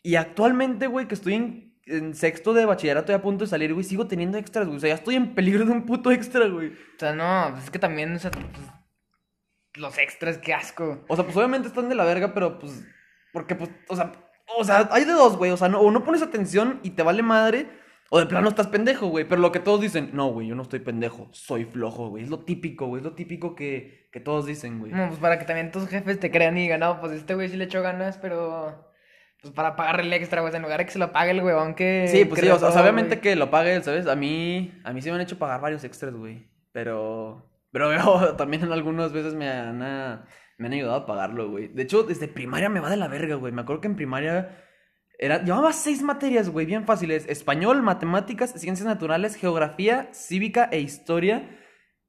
Y 0.02 0.16
actualmente, 0.16 0.88
güey, 0.88 1.08
que 1.08 1.16
estoy 1.16 1.36
en 1.36 1.66
en 1.88 2.16
sexto 2.16 2.54
de 2.54 2.66
bachillerato 2.66 3.12
y 3.12 3.16
a 3.16 3.22
punto 3.22 3.44
de 3.46 3.50
salir, 3.50 3.74
güey, 3.74 3.84
sigo 3.84 4.08
teniendo 4.08 4.38
extras, 4.38 4.66
güey. 4.66 4.78
O 4.78 4.80
sea, 4.80 4.90
ya 4.90 4.96
estoy 4.96 5.16
en 5.16 5.36
peligro 5.36 5.66
de 5.66 5.72
un 5.72 5.86
puto 5.86 6.12
extra, 6.12 6.48
güey. 6.48 6.70
O 6.70 7.00
sea, 7.00 7.14
no, 7.14 7.52
pues 7.52 7.66
es 7.66 7.70
que 7.70 7.80
también, 7.80 8.16
o 8.16 8.20
sea, 8.20 8.32
pues, 8.32 8.44
los 9.76 9.98
extras, 9.98 10.38
qué 10.38 10.54
asco. 10.54 11.04
O 11.08 11.16
sea, 11.16 11.26
pues 11.26 11.36
obviamente 11.38 11.68
están 11.68 11.90
de 11.90 11.96
la 11.96 12.06
verga, 12.06 12.34
pero 12.34 12.60
pues. 12.60 12.84
Porque, 13.34 13.56
pues, 13.56 13.70
o 13.90 13.96
sea, 13.96 14.12
o 14.58 14.64
sea, 14.64 14.88
hay 14.92 15.06
de 15.06 15.12
dos, 15.12 15.38
güey. 15.38 15.52
O 15.52 15.58
sea, 15.58 15.68
no, 15.68 15.80
o 15.80 15.92
no 15.92 16.04
pones 16.04 16.22
atención 16.22 16.80
y 16.84 16.92
te 16.92 17.04
vale 17.04 17.24
madre. 17.24 17.68
O 18.10 18.20
de 18.20 18.28
plano 18.28 18.48
estás 18.50 18.68
pendejo, 18.68 19.08
güey. 19.08 19.28
Pero 19.28 19.42
lo 19.42 19.52
que 19.52 19.60
todos 19.60 19.82
dicen, 19.82 20.12
no, 20.14 20.28
güey, 20.28 20.48
yo 20.48 20.56
no 20.56 20.62
estoy 20.62 20.80
pendejo, 20.80 21.28
soy 21.32 21.66
flojo, 21.66 22.10
güey. 22.10 22.24
Es 22.24 22.30
lo 22.30 22.40
típico, 22.40 22.88
güey. 22.88 23.00
Es 23.00 23.04
lo 23.04 23.14
típico 23.14 23.56
que, 23.56 24.10
que 24.12 24.20
todos 24.20 24.46
dicen, 24.46 24.80
güey. 24.80 24.92
No, 24.92 25.08
pues 25.08 25.20
para 25.20 25.40
que 25.40 25.46
también 25.46 25.72
tus 25.72 25.88
jefes 25.88 26.20
te 26.20 26.32
crean 26.32 26.58
y 26.58 26.62
digan, 26.62 26.82
no, 26.82 27.00
pues 27.02 27.14
este 27.14 27.34
güey 27.34 27.50
sí 27.50 27.58
le 27.58 27.66
echó 27.66 27.82
ganas, 27.82 28.18
pero. 28.18 28.94
Pues 29.42 29.54
para 29.54 29.76
pagarle 29.76 30.04
el 30.04 30.14
extra, 30.14 30.42
güey, 30.42 30.56
en 30.56 30.62
lugar 30.62 30.80
de 30.80 30.86
que 30.86 30.92
se 30.92 31.00
lo 31.00 31.12
pague 31.12 31.32
el 31.32 31.44
huevón 31.44 31.76
que. 31.76 32.08
Sí, 32.08 32.26
pues 32.26 32.42
sí, 32.42 32.48
o 32.48 32.58
sea, 32.58 32.70
todo, 32.70 32.80
obviamente 32.80 33.16
güey. 33.16 33.22
que 33.22 33.36
lo 33.36 33.50
pague, 33.50 33.82
¿sabes? 33.84 34.08
A 34.08 34.16
mí, 34.16 34.80
a 34.84 34.94
mí 34.94 35.02
sí 35.02 35.10
me 35.10 35.16
han 35.16 35.22
hecho 35.22 35.38
pagar 35.38 35.60
varios 35.60 35.84
extras, 35.84 36.14
güey. 36.14 36.48
Pero, 36.72 37.46
pero 37.76 37.90
veo, 37.90 38.36
también 38.38 38.64
en 38.64 38.72
algunas 38.72 39.12
veces 39.12 39.34
me 39.34 39.50
han, 39.50 39.84
ah, 39.84 40.26
me 40.58 40.68
han 40.68 40.74
ayudado 40.74 40.96
a 40.96 41.06
pagarlo, 41.06 41.50
güey. 41.50 41.68
De 41.68 41.84
hecho, 41.84 42.04
desde 42.04 42.30
primaria 42.30 42.70
me 42.70 42.80
va 42.80 42.90
de 42.90 42.96
la 42.96 43.10
verga, 43.10 43.36
güey. 43.36 43.52
Me 43.52 43.64
acuerdo 43.64 43.82
que 43.82 43.90
en 43.90 43.98
primaria 43.98 44.64
era, 45.20 45.44
llevaba 45.44 45.74
seis 45.74 46.02
materias, 46.02 46.48
güey, 46.48 46.66
bien 46.66 46.86
fáciles. 46.86 47.26
Español, 47.28 47.82
matemáticas, 47.82 48.54
ciencias 48.54 48.88
naturales, 48.88 49.36
geografía, 49.36 50.08
cívica 50.14 50.70
e 50.72 50.80
historia. 50.80 51.50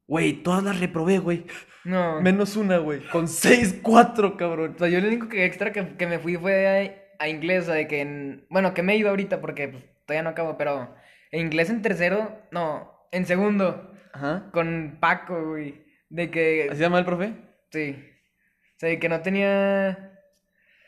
Güey, 0.07 0.35
todas 0.35 0.63
las 0.63 0.79
reprobé, 0.79 1.19
güey. 1.19 1.47
No. 1.83 2.21
Menos 2.21 2.55
una, 2.55 2.79
güey. 2.79 3.01
Con 3.09 3.27
seis, 3.27 3.77
cuatro, 3.83 4.37
cabrón. 4.37 4.75
O 4.77 4.79
sea, 4.79 4.87
yo 4.87 5.01
lo 5.01 5.09
único 5.09 5.29
que 5.29 5.47
extra 5.47 5.73
que, 5.73 5.97
que 5.97 6.07
me 6.07 6.21
fui 6.21 6.37
fue 6.37 7.09
a, 7.19 7.25
a 7.25 7.29
inglés, 7.29 7.65
o 7.65 7.67
sea, 7.67 7.75
de 7.75 7.89
que 7.89 8.03
en... 8.03 8.47
Bueno, 8.51 8.73
que 8.73 8.85
me 8.85 8.93
he 8.93 8.99
ido 8.99 9.11
ahorita 9.11 9.41
porque 9.41 9.67
pues, 9.67 9.85
todavía 10.07 10.23
no 10.23 10.31
acabo, 10.31 10.57
pero 10.57 10.95
en 11.33 11.41
inglés 11.41 11.71
en 11.71 11.83
tercero, 11.83 12.41
no, 12.53 13.09
en 13.11 13.27
segundo, 13.27 13.96
Ajá. 14.17 14.51
con 14.53 14.97
Paco, 15.01 15.51
güey. 15.51 15.85
De 16.09 16.31
que... 16.31 16.69
¿Así 16.71 16.79
se 16.79 16.83
llama 16.83 16.99
el 16.99 17.05
profe? 17.05 17.33
Sí. 17.71 17.97
O 18.77 18.79
sea, 18.79 18.89
de 18.89 18.99
que 18.99 19.09
no 19.09 19.21
tenía... 19.21 20.13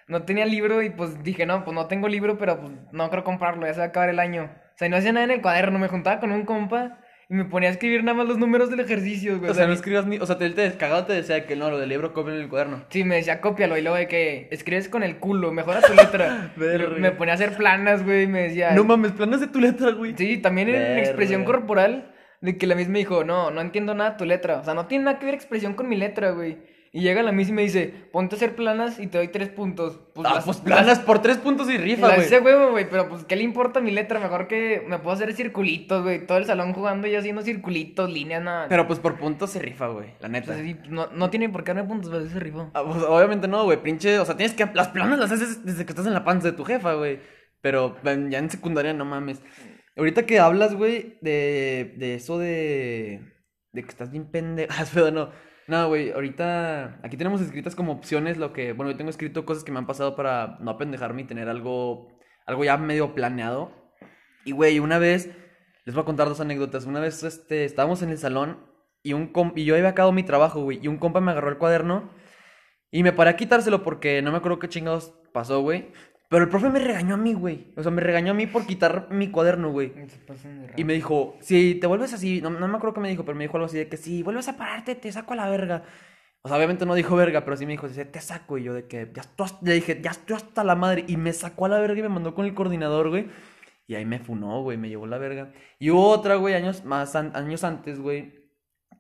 No 0.07 0.23
tenía 0.23 0.47
libro 0.47 0.83
y 0.83 0.89
pues 0.89 1.23
dije, 1.23 1.45
no, 1.45 1.65
pues 1.65 1.75
no 1.75 1.87
tengo 1.87 2.09
libro, 2.09 2.39
pero 2.39 2.59
pues 2.59 2.73
no 2.93 3.11
creo 3.11 3.25
comprarlo, 3.25 3.67
ya 3.67 3.75
se 3.75 3.81
va 3.81 3.85
a 3.87 3.89
acabar 3.89 4.09
el 4.09 4.19
año. 4.19 4.45
O 4.45 4.79
sea, 4.79 4.89
y 4.89 4.91
no 4.91 4.97
hacía 4.97 5.13
nada 5.13 5.25
en 5.25 5.33
el 5.33 5.43
cuaderno, 5.43 5.79
me 5.79 5.89
juntaba 5.89 6.19
con 6.19 6.33
un 6.33 6.47
compa 6.47 6.99
y 7.31 7.35
me 7.35 7.45
ponía 7.45 7.69
a 7.69 7.73
escribir 7.73 8.03
nada 8.03 8.17
más 8.17 8.27
los 8.27 8.39
números 8.39 8.71
del 8.71 8.81
ejercicio, 8.81 9.39
güey. 9.39 9.51
O 9.51 9.55
sea, 9.55 9.67
no 9.67 9.75
escribas 9.75 10.07
ni. 10.07 10.17
O 10.17 10.25
sea, 10.25 10.39
te, 10.39 10.49
te 10.49 10.73
cagado 10.79 11.05
te 11.05 11.13
decía 11.13 11.45
que 11.45 11.57
no, 11.57 11.69
lo 11.69 11.79
del 11.79 11.91
libro 11.91 12.15
copia 12.15 12.33
en 12.35 12.41
el 12.41 12.49
cuaderno. 12.49 12.87
Sí, 12.89 13.05
me 13.05 13.17
decía, 13.17 13.43
cópialo, 13.43 13.77
y 13.77 13.83
luego 13.83 13.99
de 13.99 14.09
que 14.09 14.49
escribes 14.51 14.89
con 14.89 15.03
el 15.03 15.19
culo, 15.19 15.53
mejora 15.53 15.83
tu 15.83 15.93
letra. 15.93 16.53
Verga. 16.57 16.97
me 16.97 17.11
ponía 17.11 17.33
a 17.33 17.35
hacer 17.35 17.55
planas, 17.55 18.03
güey, 18.03 18.23
y 18.23 18.27
me 18.29 18.45
decía... 18.45 18.71
No 18.71 18.85
mames, 18.85 19.13
planas 19.13 19.41
de 19.41 19.49
tu 19.49 19.61
letra, 19.61 19.91
güey. 19.91 20.15
Sí, 20.17 20.39
también 20.39 20.69
en 20.69 20.75
Verga. 20.75 21.01
expresión 21.01 21.45
corporal, 21.45 22.15
de 22.41 22.57
que 22.57 22.67
la 22.67 22.75
misma 22.75 22.99
dijo, 22.99 23.25
no, 23.25 23.51
no 23.51 23.61
entiendo 23.61 23.95
nada 23.95 24.17
tu 24.17 24.25
letra. 24.25 24.59
O 24.61 24.65
sea, 24.65 24.75
no 24.75 24.87
tiene 24.87 25.05
nada 25.05 25.19
que 25.19 25.27
ver 25.27 25.35
expresión 25.35 25.75
con 25.75 25.89
mi 25.89 25.97
letra, 25.97 26.31
güey. 26.31 26.59
Y 26.91 27.03
llega 27.03 27.23
la 27.23 27.33
misma 27.33 27.53
y 27.53 27.55
me 27.57 27.63
dice, 27.63 27.93
ponte 28.13 28.35
a 28.35 28.39
hacer 28.39 28.57
planas 28.57 28.99
y 28.99 29.09
te 29.09 29.19
doy 29.19 29.29
tres 29.29 29.51
puntos. 29.51 30.01
Pues 30.15 30.27
ah, 30.27 30.37
las- 30.37 30.45
pues 30.47 30.57
planas 30.57 30.99
por 31.01 31.21
tres 31.21 31.37
puntos 31.37 31.69
y 31.69 31.77
rifa, 31.77 32.07
güey. 32.15 32.23
hice 32.23 32.41
huevo, 32.41 32.71
güey, 32.71 32.89
pero 32.89 33.11
pues, 33.11 33.25
¿qué 33.25 33.37
le 33.37 33.43
importa 33.43 33.81
mi 33.81 33.91
letra? 33.91 34.19
Mejor 34.19 34.49
que 34.49 34.83
me 34.89 34.99
puedo 34.99 35.15
hacer 35.15 35.35
circulitos, 35.35 36.03
güey. 36.03 36.27
Todo 36.27 36.39
el 36.39 36.47
salón 36.47 36.73
jugando 36.73 37.07
y 37.07 37.15
haciendo 37.15 37.43
circulitos, 37.43 38.11
líneas, 38.11 38.43
nada. 38.43 38.69
Pero 38.71 38.87
pues 38.87 39.01
por 39.01 39.19
puntos 39.19 39.51
se 39.51 39.59
rifa, 39.59 39.89
güey. 39.89 40.15
La 40.21 40.29
neta. 40.29 40.55
Pues, 40.55 40.61
sí, 40.61 40.77
no, 40.89 41.09
no 41.09 41.29
tiene 41.29 41.51
por 41.51 41.63
qué 41.63 41.75
darme 41.75 41.87
puntos, 41.87 42.11
pero 42.11 42.27
se 42.27 42.41
rifó. 42.41 42.71
Ah, 42.73 42.83
pues, 42.83 43.03
obviamente 43.03 43.49
no, 43.49 43.65
güey. 43.65 43.83
Pinche. 43.83 44.19
O 44.19 44.25
sea, 44.25 44.39
tienes 44.39 44.57
que. 44.57 44.67
Las 44.73 44.89
planas 44.89 45.19
las 45.19 45.31
haces 45.31 45.67
desde 45.67 45.85
que 45.85 45.93
estás 45.93 46.07
en 46.07 46.15
la 46.15 46.25
panza 46.25 46.51
de 46.51 46.57
tu 46.57 46.65
jefa, 46.65 46.95
güey. 46.95 47.21
Pero 47.61 47.97
ya 48.03 48.39
en 48.39 48.49
secundaria 48.51 48.95
no 48.95 49.05
mames. 49.05 49.43
Ahorita 49.99 50.27
que 50.27 50.39
hablas, 50.39 50.75
güey, 50.75 51.19
de, 51.21 51.95
de 51.99 52.15
eso 52.15 52.39
de. 52.39 53.21
De 53.73 53.83
que 53.83 53.89
estás 53.89 54.11
bien 54.11 54.31
pendejo. 54.31 54.73
Ah, 54.79 54.83
espera, 54.83 55.11
no. 55.11 55.31
No, 55.67 55.89
güey, 55.89 56.13
ahorita. 56.13 57.01
Aquí 57.03 57.17
tenemos 57.17 57.41
escritas 57.41 57.75
como 57.75 57.93
opciones 57.93 58.39
lo 58.39 58.53
que. 58.53 58.73
Bueno, 58.73 58.93
yo 58.93 58.97
tengo 58.97 59.11
escrito 59.11 59.45
cosas 59.45 59.65
que 59.65 59.73
me 59.73 59.79
han 59.79 59.87
pasado 59.87 60.17
para 60.17 60.59
no 60.61 60.71
apendejarme 60.71 61.23
y 61.23 61.27
tener 61.27 61.49
algo. 61.49 62.19
Algo 62.47 62.65
ya 62.65 62.77
medio 62.79 63.15
planeado. 63.15 63.73
Y, 64.45 64.53
güey, 64.53 64.79
una 64.79 64.99
vez. 64.99 65.31
Les 65.85 65.95
voy 65.95 66.03
a 66.03 66.07
contar 66.07 66.29
dos 66.29 66.41
anécdotas. 66.41 66.87
Una 66.87 67.01
vez, 67.01 67.23
este, 67.23 67.65
estábamos 67.65 68.03
en 68.03 68.11
el 68.11 68.19
salón 68.19 68.69
y 69.03 69.15
un 69.15 69.33
y 69.57 69.65
yo 69.65 69.75
había 69.75 69.89
acabado 69.89 70.13
mi 70.13 70.23
trabajo, 70.23 70.63
güey. 70.63 70.79
Y 70.83 70.89
un 70.89 70.99
compa 70.99 71.21
me 71.21 71.31
agarró 71.33 71.49
el 71.49 71.59
cuaderno 71.59 72.11
y 72.91 73.03
me 73.03 73.13
paré 73.13 73.31
a 73.31 73.37
quitárselo 73.37 73.83
porque 73.83 74.23
no 74.23 74.31
me 74.31 74.39
acuerdo 74.39 74.59
qué 74.59 74.69
chingados 74.69 75.15
pasó, 75.33 75.61
güey. 75.61 75.93
Pero 76.29 76.45
el 76.45 76.51
profe 76.51 76.69
me 76.69 76.79
regañó 76.79 77.15
a 77.15 77.17
mí, 77.19 77.33
güey. 77.33 77.73
O 77.77 77.83
sea, 77.83 77.91
me 77.91 78.03
regañó 78.03 78.33
a 78.33 78.35
mí 78.35 78.47
por 78.47 78.67
quitar 78.67 79.09
mi 79.11 79.31
cuaderno, 79.31 79.71
güey. 79.71 79.93
Y 80.77 80.85
me 80.85 80.93
dijo, 80.93 81.37
si 81.41 81.77
te 81.77 81.87
vuelves 81.87 82.13
así, 82.13 82.41
no, 82.43 82.51
no 82.51 82.69
me 82.69 82.77
acuerdo 82.77 82.95
qué 82.95 83.01
me 83.01 83.09
dijo, 83.09 83.25
pero 83.25 83.37
me 83.37 83.45
dijo 83.45 83.57
algo 83.57 83.67
así 83.67 83.79
de 83.79 83.89
que 83.89 83.97
si 83.97 84.23
vuelves 84.23 84.47
a 84.49 84.57
pararte, 84.59 84.95
te 84.95 85.11
saco 85.11 85.33
a 85.33 85.37
la 85.37 85.49
verga. 85.49 85.85
O 86.43 86.49
sea, 86.49 86.57
obviamente 86.59 86.85
no 86.87 86.95
dijo 86.95 87.17
verga, 87.17 87.45
pero 87.45 87.57
sí 87.57 87.65
me 87.67 87.73
dijo, 87.73 87.89
te 87.89 88.21
saco. 88.21 88.59
Y 88.59 88.65
yo 88.65 88.75
de 88.75 88.87
que, 88.87 89.11
ya 89.15 89.23
estoy, 89.23 89.49
le 89.63 89.73
dije, 89.75 90.01
ya 90.03 90.11
estoy 90.11 90.37
hasta 90.37 90.63
la 90.65 90.75
madre. 90.75 91.05
Y 91.09 91.17
me 91.17 91.33
sacó 91.33 91.65
a 91.67 91.71
la 91.71 91.81
verga 91.81 91.99
y 91.99 92.03
me 92.03 92.09
mandó 92.11 92.35
con 92.35 92.45
el 92.45 92.55
coordinador, 92.55 93.09
güey. 93.09 93.29
Y 93.87 93.95
ahí 93.95 94.05
me 94.05 94.19
funó, 94.19 94.63
güey, 94.63 94.77
me 94.77 94.91
llevó 94.91 95.07
la 95.07 95.17
verga. 95.17 95.53
Y 95.79 95.89
hubo 95.91 96.11
otra, 96.11 96.35
güey, 96.37 96.53
años 96.55 96.85
más, 96.85 97.17
an- 97.17 97.33
años 97.35 97.65
antes, 97.65 97.99
güey, 98.01 98.35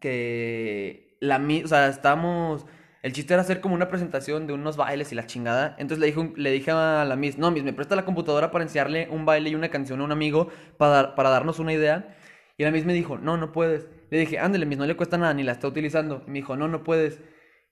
que 0.00 1.16
la 1.20 1.38
mi, 1.38 1.62
o 1.62 1.68
sea, 1.68 1.88
estábamos, 1.88 2.66
el 3.02 3.12
chiste 3.12 3.34
era 3.34 3.42
hacer 3.42 3.61
como 3.61 3.74
una 3.74 3.88
presentación 3.88 4.46
de 4.46 4.52
unos 4.52 4.76
bailes 4.76 5.12
y 5.12 5.14
la 5.14 5.26
chingada. 5.26 5.76
Entonces 5.78 6.00
le 6.00 6.06
dije, 6.06 6.18
un- 6.20 6.34
le 6.37 6.50
dije 6.50 6.70
a 6.72 7.04
la 7.04 7.16
Miss, 7.16 7.38
no, 7.38 7.50
Miss, 7.50 7.62
me 7.64 7.72
presta 7.72 7.94
la 7.96 8.04
computadora 8.04 8.50
para 8.50 8.64
enseñarle 8.64 9.08
un 9.11 9.24
baile 9.24 9.50
y 9.50 9.54
una 9.54 9.68
canción 9.68 10.00
a 10.00 10.04
un 10.04 10.12
amigo 10.12 10.48
para, 10.76 10.92
dar- 10.92 11.14
para 11.14 11.30
darnos 11.30 11.58
una 11.58 11.72
idea. 11.72 12.16
Y 12.56 12.64
la 12.64 12.70
Miss 12.72 12.84
me 12.84 12.92
dijo, 12.92 13.18
no, 13.18 13.37
no 13.37 13.52
puedes. 13.52 13.88
Le 14.11 14.18
dije, 14.18 14.38
ándale, 14.40 14.66
Miss, 14.66 14.78
no 14.78 14.87
le 14.87 14.96
cuesta 14.96 15.16
nada, 15.16 15.32
ni 15.34 15.42
la 15.44 15.52
está 15.52 15.68
utilizando. 15.68 16.24
Y 16.26 16.30
me 16.30 16.38
dijo, 16.40 16.56
no, 16.56 16.66
no 16.66 16.82
puedes. 16.82 17.20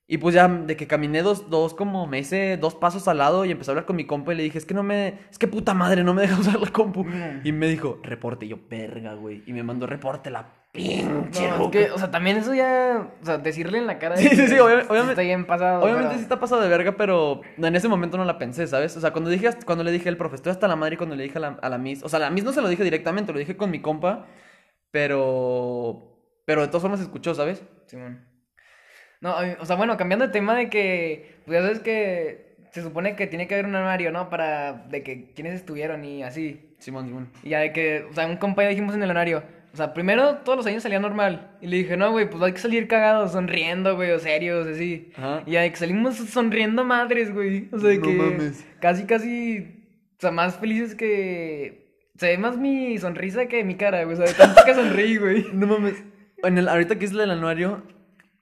Y 0.08 0.18
pues 0.18 0.36
ya 0.36 0.46
de 0.46 0.76
que 0.76 0.86
caminé 0.86 1.22
dos, 1.22 1.50
dos 1.50 1.74
como 1.74 2.06
me 2.06 2.20
hice 2.20 2.56
dos 2.58 2.76
pasos 2.76 3.08
al 3.08 3.18
lado 3.18 3.44
y 3.44 3.50
empecé 3.50 3.70
a 3.70 3.72
hablar 3.72 3.86
con 3.86 3.96
mi 3.96 4.06
compa 4.06 4.32
y 4.32 4.36
le 4.36 4.44
dije, 4.44 4.58
es 4.58 4.64
que 4.64 4.72
no 4.74 4.84
me, 4.84 5.18
es 5.28 5.36
que 5.36 5.48
puta 5.48 5.74
madre, 5.74 6.04
no 6.04 6.14
me 6.14 6.22
deja 6.22 6.38
usar 6.38 6.60
la 6.60 6.70
compu. 6.70 7.04
Y 7.42 7.50
me 7.50 7.66
dijo, 7.66 7.98
reporte, 8.04 8.46
Y 8.46 8.50
yo, 8.50 8.58
verga, 8.70 9.14
güey. 9.14 9.42
Y 9.48 9.52
me 9.52 9.64
mandó 9.64 9.88
reporte 9.88 10.30
la 10.30 10.46
pinche 10.76 11.48
No, 11.48 11.64
es 11.64 11.70
que, 11.70 11.90
o 11.90 11.98
sea, 11.98 12.10
también 12.10 12.36
eso 12.36 12.54
ya, 12.54 13.08
o 13.22 13.24
sea, 13.26 13.38
decirle 13.38 13.78
en 13.78 13.86
la 13.86 13.98
cara. 13.98 14.14
de 14.16 14.22
Sí, 14.22 14.28
sí, 14.28 14.36
que 14.36 14.48
sí, 14.48 14.54
obvia- 14.58 14.84
obviamente- 14.88 15.12
Está 15.12 15.22
bien 15.22 15.46
pasado. 15.46 15.80
Obviamente 15.82 16.08
pero- 16.08 16.18
sí 16.18 16.22
está 16.22 16.38
pasado 16.38 16.60
de 16.60 16.68
verga, 16.68 16.92
pero 16.96 17.40
en 17.56 17.74
ese 17.74 17.88
momento 17.88 18.16
no 18.16 18.24
la 18.24 18.38
pensé, 18.38 18.66
¿sabes? 18.66 18.96
O 18.96 19.00
sea, 19.00 19.12
cuando 19.12 19.30
dije, 19.30 19.48
cuando 19.64 19.82
le 19.82 19.90
dije 19.92 20.08
al 20.08 20.16
profe, 20.16 20.36
estoy 20.36 20.52
hasta 20.52 20.68
la 20.68 20.76
madre 20.76 20.94
y 20.94 20.96
cuando 20.98 21.16
le 21.16 21.22
dije 21.24 21.38
a 21.38 21.40
la, 21.40 21.48
a 21.60 21.68
la 21.68 21.78
Miss, 21.78 22.02
o 22.04 22.08
sea, 22.08 22.18
la 22.18 22.30
Miss 22.30 22.44
no 22.44 22.52
se 22.52 22.60
lo 22.62 22.68
dije 22.68 22.84
directamente, 22.84 23.32
lo 23.32 23.38
dije 23.38 23.56
con 23.56 23.70
mi 23.70 23.80
compa, 23.80 24.26
pero, 24.90 26.18
pero 26.44 26.62
de 26.62 26.68
todas 26.68 26.82
formas 26.82 27.00
se 27.00 27.04
escuchó, 27.06 27.34
¿sabes? 27.34 27.62
Simón. 27.86 28.24
No, 29.20 29.34
o 29.60 29.66
sea, 29.66 29.76
bueno, 29.76 29.96
cambiando 29.96 30.26
de 30.26 30.32
tema 30.32 30.54
de 30.54 30.68
que, 30.68 31.40
pues 31.46 31.58
ya 31.58 31.62
sabes 31.62 31.80
que 31.80 32.56
se 32.72 32.82
supone 32.82 33.16
que 33.16 33.26
tiene 33.26 33.46
que 33.48 33.54
haber 33.54 33.66
un 33.66 33.74
armario, 33.74 34.12
¿no? 34.12 34.28
Para, 34.28 34.72
de 34.74 35.02
que 35.02 35.32
quienes 35.32 35.54
estuvieron 35.54 36.04
y 36.04 36.22
así. 36.22 36.74
Simón, 36.78 37.06
Simón. 37.06 37.30
Y 37.42 37.50
ya 37.50 37.60
de 37.60 37.72
que, 37.72 38.06
o 38.10 38.12
sea, 38.12 38.26
un 38.26 38.36
compa 38.36 38.62
y 38.62 38.66
yo 38.66 38.70
dijimos 38.70 38.94
en 38.94 39.02
el 39.02 39.10
armario, 39.10 39.42
o 39.76 39.78
sea, 39.78 39.92
primero 39.92 40.36
todos 40.36 40.56
los 40.56 40.66
años 40.66 40.82
salía 40.82 40.98
normal. 40.98 41.50
Y 41.60 41.66
le 41.66 41.76
dije, 41.76 41.98
no, 41.98 42.10
güey, 42.10 42.30
pues 42.30 42.42
hay 42.42 42.52
que 42.52 42.58
salir 42.60 42.88
cagados, 42.88 43.32
sonriendo, 43.32 43.94
güey, 43.94 44.10
o 44.12 44.18
serios, 44.18 44.66
así. 44.66 45.12
Ajá. 45.18 45.42
Y 45.44 45.50
ya 45.50 45.68
que 45.68 45.76
salimos 45.76 46.16
sonriendo 46.16 46.82
madres, 46.82 47.30
güey. 47.30 47.68
O 47.72 47.78
sea, 47.78 47.92
No 47.94 48.00
que 48.00 48.14
mames. 48.14 48.66
casi, 48.80 49.04
casi, 49.04 49.84
o 50.16 50.20
sea, 50.20 50.30
más 50.30 50.56
felices 50.56 50.94
que... 50.94 52.08
Se 52.16 52.28
ve 52.28 52.38
más 52.38 52.56
mi 52.56 52.96
sonrisa 52.96 53.48
que 53.48 53.64
mi 53.64 53.74
cara, 53.74 54.02
güey. 54.04 54.14
O 54.14 54.16
sea, 54.16 54.24
de 54.28 54.32
tanto 54.32 54.62
que 54.64 54.74
sonreí, 54.74 55.18
güey. 55.18 55.44
No 55.52 55.66
mames. 55.66 56.02
En 56.42 56.56
el, 56.56 56.68
ahorita 56.70 56.98
que 56.98 57.04
es 57.04 57.10
el 57.12 57.30
anuario, 57.30 57.82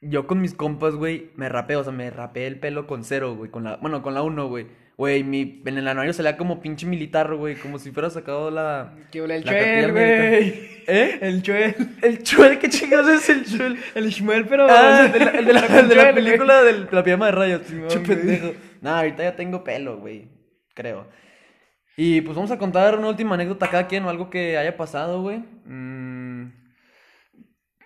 yo 0.01 0.29
con 0.29 0.41
mis 0.41 0.55
compas, 0.55 0.95
güey, 0.95 1.33
me 1.35 1.49
rapé, 1.49 1.75
o 1.75 1.83
sea, 1.83 1.93
me 1.93 2.11
rapé 2.11 2.47
el 2.47 2.61
pelo 2.61 2.87
con 2.87 3.03
cero, 3.03 3.35
güey, 3.35 3.51
con 3.51 3.65
la, 3.65 3.79
bueno, 3.79 4.03
con 4.03 4.15
la 4.15 4.23
uno, 4.23 4.47
güey. 4.47 4.69
Güey, 4.97 5.25
mi, 5.25 5.61
en 5.67 5.77
el 5.79 5.89
anuario 5.89 6.13
salía 6.13 6.37
como 6.37 6.61
pinche 6.61 6.87
militar, 6.87 7.35
güey, 7.35 7.57
como 7.57 7.81
si 7.81 7.91
fuera 7.91 8.11
sacado 8.11 8.49
la... 8.53 8.93
Huele 9.13 9.37
el 9.37 9.45
chuel, 9.45 9.91
güey. 9.93 10.05
¿Eh? 10.87 11.19
El 11.21 11.43
chuel. 11.43 11.75
El 12.01 12.23
chuel, 12.23 12.59
¿qué 12.61 12.69
chingados 12.69 13.09
es 13.11 13.29
el 13.29 13.45
chuel? 13.45 13.77
El 13.97 14.09
shmuel, 14.11 14.47
pero... 14.47 14.67
Ah, 14.71 15.07
el 15.07 15.13
de 15.13 15.19
la, 15.19 15.31
el 15.33 15.45
de 15.47 15.53
la- 15.53 15.61
el 15.81 15.89
de 15.89 15.95
la 15.97 16.03
Chuel, 16.03 16.13
güey. 16.13 16.25
película 16.25 16.63
del- 16.63 16.87
de 16.87 16.93
la 16.93 17.03
pijama 17.03 17.27
de 17.27 17.33
rayos. 17.33 17.63
Che 17.89 17.99
pendejo. 18.01 18.53
Nah, 18.83 18.99
ahorita 18.99 19.23
ya 19.25 19.35
tengo 19.35 19.65
pelo, 19.65 19.99
güey. 19.99 20.29
Creo. 20.75 21.09
Y 21.97 22.21
pues 22.21 22.37
vamos 22.37 22.51
a 22.53 22.59
contar 22.59 22.97
una 22.99 23.09
última 23.09 23.35
anécdota 23.35 23.69
cada 23.71 23.89
quien 23.89 24.05
o 24.05 24.11
algo 24.11 24.31
que 24.31 24.57
haya 24.59 24.77
pasado, 24.77 25.23
güey. 25.23 25.39
Mm, 25.65 26.53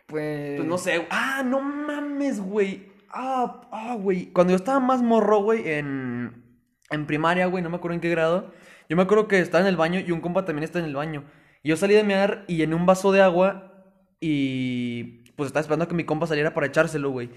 Pues... 0.07 0.57
pues 0.57 0.69
no 0.69 0.77
sé. 0.79 1.07
Ah, 1.11 1.43
no 1.45 1.61
mames, 1.61 2.41
güey. 2.41 2.93
Ah, 3.11 3.63
ah, 3.73 3.97
güey. 3.99 4.27
Cuando 4.27 4.51
yo 4.53 4.57
estaba 4.57 4.81
más 4.81 5.03
morro, 5.03 5.39
güey, 5.43 5.69
en, 5.71 6.43
en 6.91 7.07
primaria, 7.07 7.47
güey, 7.47 7.63
no 7.63 7.71
me 7.71 7.77
acuerdo 7.77 7.95
en 7.95 8.01
qué 8.01 8.11
grado. 8.11 8.53
Yo 8.89 8.97
me 8.97 9.03
acuerdo 9.03 9.29
que 9.29 9.39
estaba 9.41 9.63
en 9.63 9.69
el 9.69 9.77
baño 9.77 10.01
y 10.01 10.11
un 10.13 10.21
compa 10.21 10.45
también 10.45 10.65
está 10.65 10.79
en 10.79 10.87
el 10.87 10.97
baño. 10.97 11.25
Y 11.63 11.69
yo 11.69 11.77
salí 11.77 11.95
de 11.95 12.05
mear 12.05 12.45
y 12.49 12.63
en 12.63 12.73
un 12.73 12.87
vaso 12.87 13.13
de 13.13 13.21
agua 13.21 13.73
y 14.21 15.25
pues 15.37 15.49
estaba 15.49 15.61
esperando 15.61 15.85
a 15.85 15.89
que 15.89 15.95
mi 15.95 16.05
compa 16.05 16.27
saliera 16.27 16.55
para 16.55 16.67
echárselo, 16.67 17.11
güey. 17.11 17.31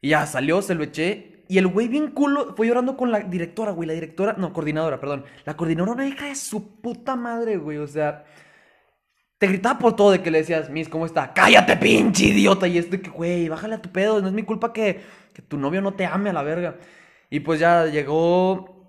Y 0.00 0.10
ya 0.10 0.26
salió, 0.26 0.62
se 0.62 0.74
lo 0.74 0.84
eché. 0.84 1.44
Y 1.48 1.58
el 1.58 1.66
güey 1.66 1.88
bien 1.88 2.12
culo 2.12 2.54
fue 2.56 2.68
llorando 2.68 2.96
con 2.96 3.10
la 3.10 3.20
directora, 3.20 3.72
güey. 3.72 3.86
La 3.88 3.94
directora, 3.94 4.34
no, 4.38 4.52
coordinadora, 4.52 5.00
perdón. 5.00 5.24
La 5.44 5.56
coordinadora, 5.56 5.92
una 5.92 6.06
hija 6.06 6.26
de 6.26 6.36
su 6.36 6.80
puta 6.80 7.16
madre, 7.16 7.56
güey. 7.56 7.78
O 7.78 7.86
sea, 7.86 8.24
te 9.38 9.46
gritaba 9.48 9.78
por 9.78 9.96
todo 9.96 10.12
de 10.12 10.22
que 10.22 10.30
le 10.30 10.38
decías, 10.38 10.70
Miss, 10.70 10.88
¿cómo 10.88 11.06
está? 11.06 11.32
Cállate, 11.34 11.76
pinche 11.76 12.26
idiota. 12.26 12.68
Y 12.68 12.78
es 12.78 12.86
que, 12.86 13.10
güey, 13.10 13.48
bájale 13.48 13.74
a 13.74 13.82
tu 13.82 13.90
pedo. 13.90 14.20
No 14.20 14.28
es 14.28 14.34
mi 14.34 14.44
culpa 14.44 14.72
que, 14.72 15.00
que 15.32 15.42
tu 15.42 15.58
novio 15.58 15.80
no 15.80 15.94
te 15.94 16.06
ame 16.06 16.30
a 16.30 16.32
la 16.32 16.42
verga. 16.42 16.76
Y 17.30 17.40
pues 17.40 17.58
ya 17.58 17.86
llegó 17.86 18.79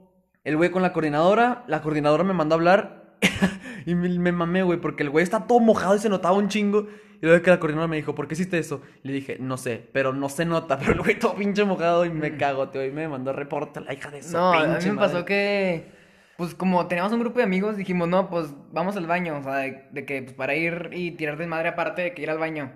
el 0.44 0.58
güey 0.58 0.72
con 0.72 0.82
la 0.82 0.94
coordinadora. 0.94 1.64
La 1.68 1.82
coordinadora 1.82 2.24
me 2.24 2.34
mandó 2.34 2.56
a 2.56 2.58
hablar. 2.58 3.16
y 3.86 3.96
me, 3.96 4.10
me 4.18 4.32
mamé, 4.32 4.64
güey, 4.64 4.80
porque 4.80 5.04
el 5.04 5.10
güey 5.10 5.24
está 5.24 5.46
todo 5.48 5.60
mojado 5.60 5.96
y 5.96 6.00
se 6.00 6.10
notaba 6.10 6.36
un 6.38 6.48
chingo. 6.50 6.88
Y 7.22 7.26
luego 7.28 7.44
que 7.44 7.52
la 7.52 7.60
coordinadora 7.60 7.88
me 7.88 7.98
dijo, 7.98 8.16
¿por 8.16 8.28
qué 8.28 8.34
hiciste 8.34 8.58
eso? 8.58 8.82
Le 9.04 9.14
dije, 9.14 9.38
no 9.40 9.58
sé, 9.58 9.88
pero 9.94 10.12
no 10.14 10.28
se 10.30 10.44
nota. 10.46 10.78
Pero 10.80 10.94
el 10.94 11.00
güey 11.00 11.20
todo 11.20 11.36
pinche 11.36 11.64
mojado 11.66 12.04
y 12.06 12.10
me 12.10 12.36
cago, 12.36 12.70
tío. 12.70 12.84
Y 12.84 12.92
me 12.92 13.08
mandó 13.08 13.32
reporte 13.34 13.80
a 13.80 13.84
la 13.84 13.94
hija 13.94 14.10
de 14.10 14.24
su 14.24 14.32
No, 14.32 14.54
a 14.58 14.66
mí 14.68 14.74
pinche 14.74 14.90
me 14.90 14.96
madre. 14.96 15.14
pasó 15.14 15.26
que, 15.26 15.92
pues 16.38 16.56
como 16.56 16.88
teníamos 16.88 17.14
un 17.14 17.20
grupo 17.20 17.38
de 17.38 17.44
amigos, 17.44 17.78
dijimos, 17.78 18.08
no, 18.08 18.30
pues 18.32 18.48
vamos 18.72 18.98
al 18.98 19.06
baño, 19.06 19.38
o 19.38 19.44
sea, 19.44 19.58
de, 19.58 19.88
de 19.92 20.06
que, 20.06 20.24
pues 20.24 20.34
para 20.34 20.56
ir 20.56 20.90
y 20.94 21.12
tirar 21.12 21.38
desmadre 21.38 21.70
aparte 21.70 22.02
de 22.02 22.14
que 22.16 22.24
ir 22.24 22.32
al 22.32 22.40
baño. 22.40 22.72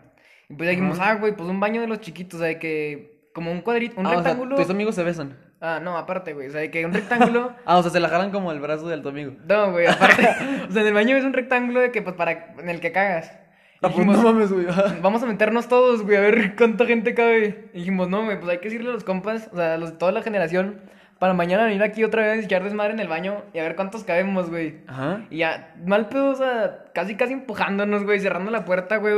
Y 0.47 0.53
pues 0.53 0.69
dijimos, 0.69 0.99
ah, 1.01 1.15
güey, 1.15 1.35
pues 1.35 1.49
un 1.49 1.59
baño 1.59 1.81
de 1.81 1.87
los 1.87 1.99
chiquitos, 2.01 2.35
o 2.39 2.43
sea, 2.43 2.49
de 2.49 2.59
que, 2.59 3.31
como 3.33 3.51
un 3.51 3.61
cuadrito, 3.61 3.99
un 3.99 4.05
Ah, 4.05 4.09
o 4.17 4.21
sea, 4.21 4.35
rectángulo. 4.35 4.55
tus 4.57 4.69
amigos 4.69 4.93
se 4.93 5.03
besan. 5.03 5.35
Ah, 5.67 5.79
no, 5.81 5.97
aparte, 5.97 6.33
güey, 6.33 6.47
o 6.47 6.51
sea, 6.51 6.69
que 6.69 6.85
un 6.85 6.93
rectángulo. 6.93 7.53
Ah, 7.65 7.77
o 7.77 7.81
sea, 7.81 7.89
se 7.89 7.99
la 7.99 8.07
jalan 8.07 8.29
como 8.29 8.51
el 8.51 8.59
brazo 8.59 8.87
del 8.87 9.01
tu 9.01 9.09
amigo. 9.09 9.33
No, 9.47 9.71
güey, 9.71 9.87
aparte, 9.87 10.21
o 10.69 10.71
sea, 10.71 10.81
en 10.83 10.87
el 10.87 10.93
baño 10.93 11.17
es 11.17 11.23
un 11.23 11.33
rectángulo 11.33 11.79
de 11.79 11.91
que, 11.91 12.03
pues, 12.03 12.15
para, 12.15 12.53
en 12.59 12.69
el 12.69 12.79
que 12.79 12.91
cagas. 12.91 13.31
Ah, 13.31 13.89
pues, 13.89 13.95
Dijimos, 13.95 14.17
no 14.17 14.23
mames, 14.31 14.51
güey. 14.51 14.67
vamos 15.01 15.23
a 15.23 15.25
meternos 15.25 15.67
todos, 15.67 16.03
güey, 16.03 16.17
a 16.17 16.21
ver 16.21 16.55
cuánta 16.55 16.85
gente 16.85 17.15
cabe. 17.15 17.69
Y 17.73 17.79
dijimos, 17.79 18.09
no, 18.09 18.25
güey, 18.25 18.39
pues 18.39 18.51
hay 18.51 18.57
que 18.59 18.65
decirle 18.65 18.91
a 18.91 18.93
los 18.93 19.03
compas, 19.03 19.49
o 19.51 19.55
sea, 19.55 19.73
a 19.73 19.77
los 19.77 19.93
de 19.93 19.97
toda 19.97 20.11
la 20.11 20.21
generación, 20.21 20.81
para 21.17 21.33
mañana 21.33 21.65
venir 21.65 21.81
aquí 21.81 22.03
otra 22.03 22.21
vez 22.21 22.43
y 22.43 22.45
echar 22.45 22.63
desmadre 22.63 22.93
en 22.93 22.99
el 22.99 23.07
baño 23.07 23.41
y 23.51 23.57
a 23.57 23.63
ver 23.63 23.75
cuántos 23.75 24.03
cabemos, 24.03 24.51
güey. 24.51 24.81
Ajá. 24.85 25.25
Y 25.31 25.37
ya, 25.37 25.73
mal 25.83 26.09
pedo, 26.09 26.29
o 26.29 26.35
sea, 26.35 26.85
casi 26.93 27.15
casi 27.15 27.33
empujándonos, 27.33 28.03
güey, 28.03 28.19
cerrando 28.19 28.51
la 28.51 28.65
puerta, 28.65 28.97
güey. 28.97 29.15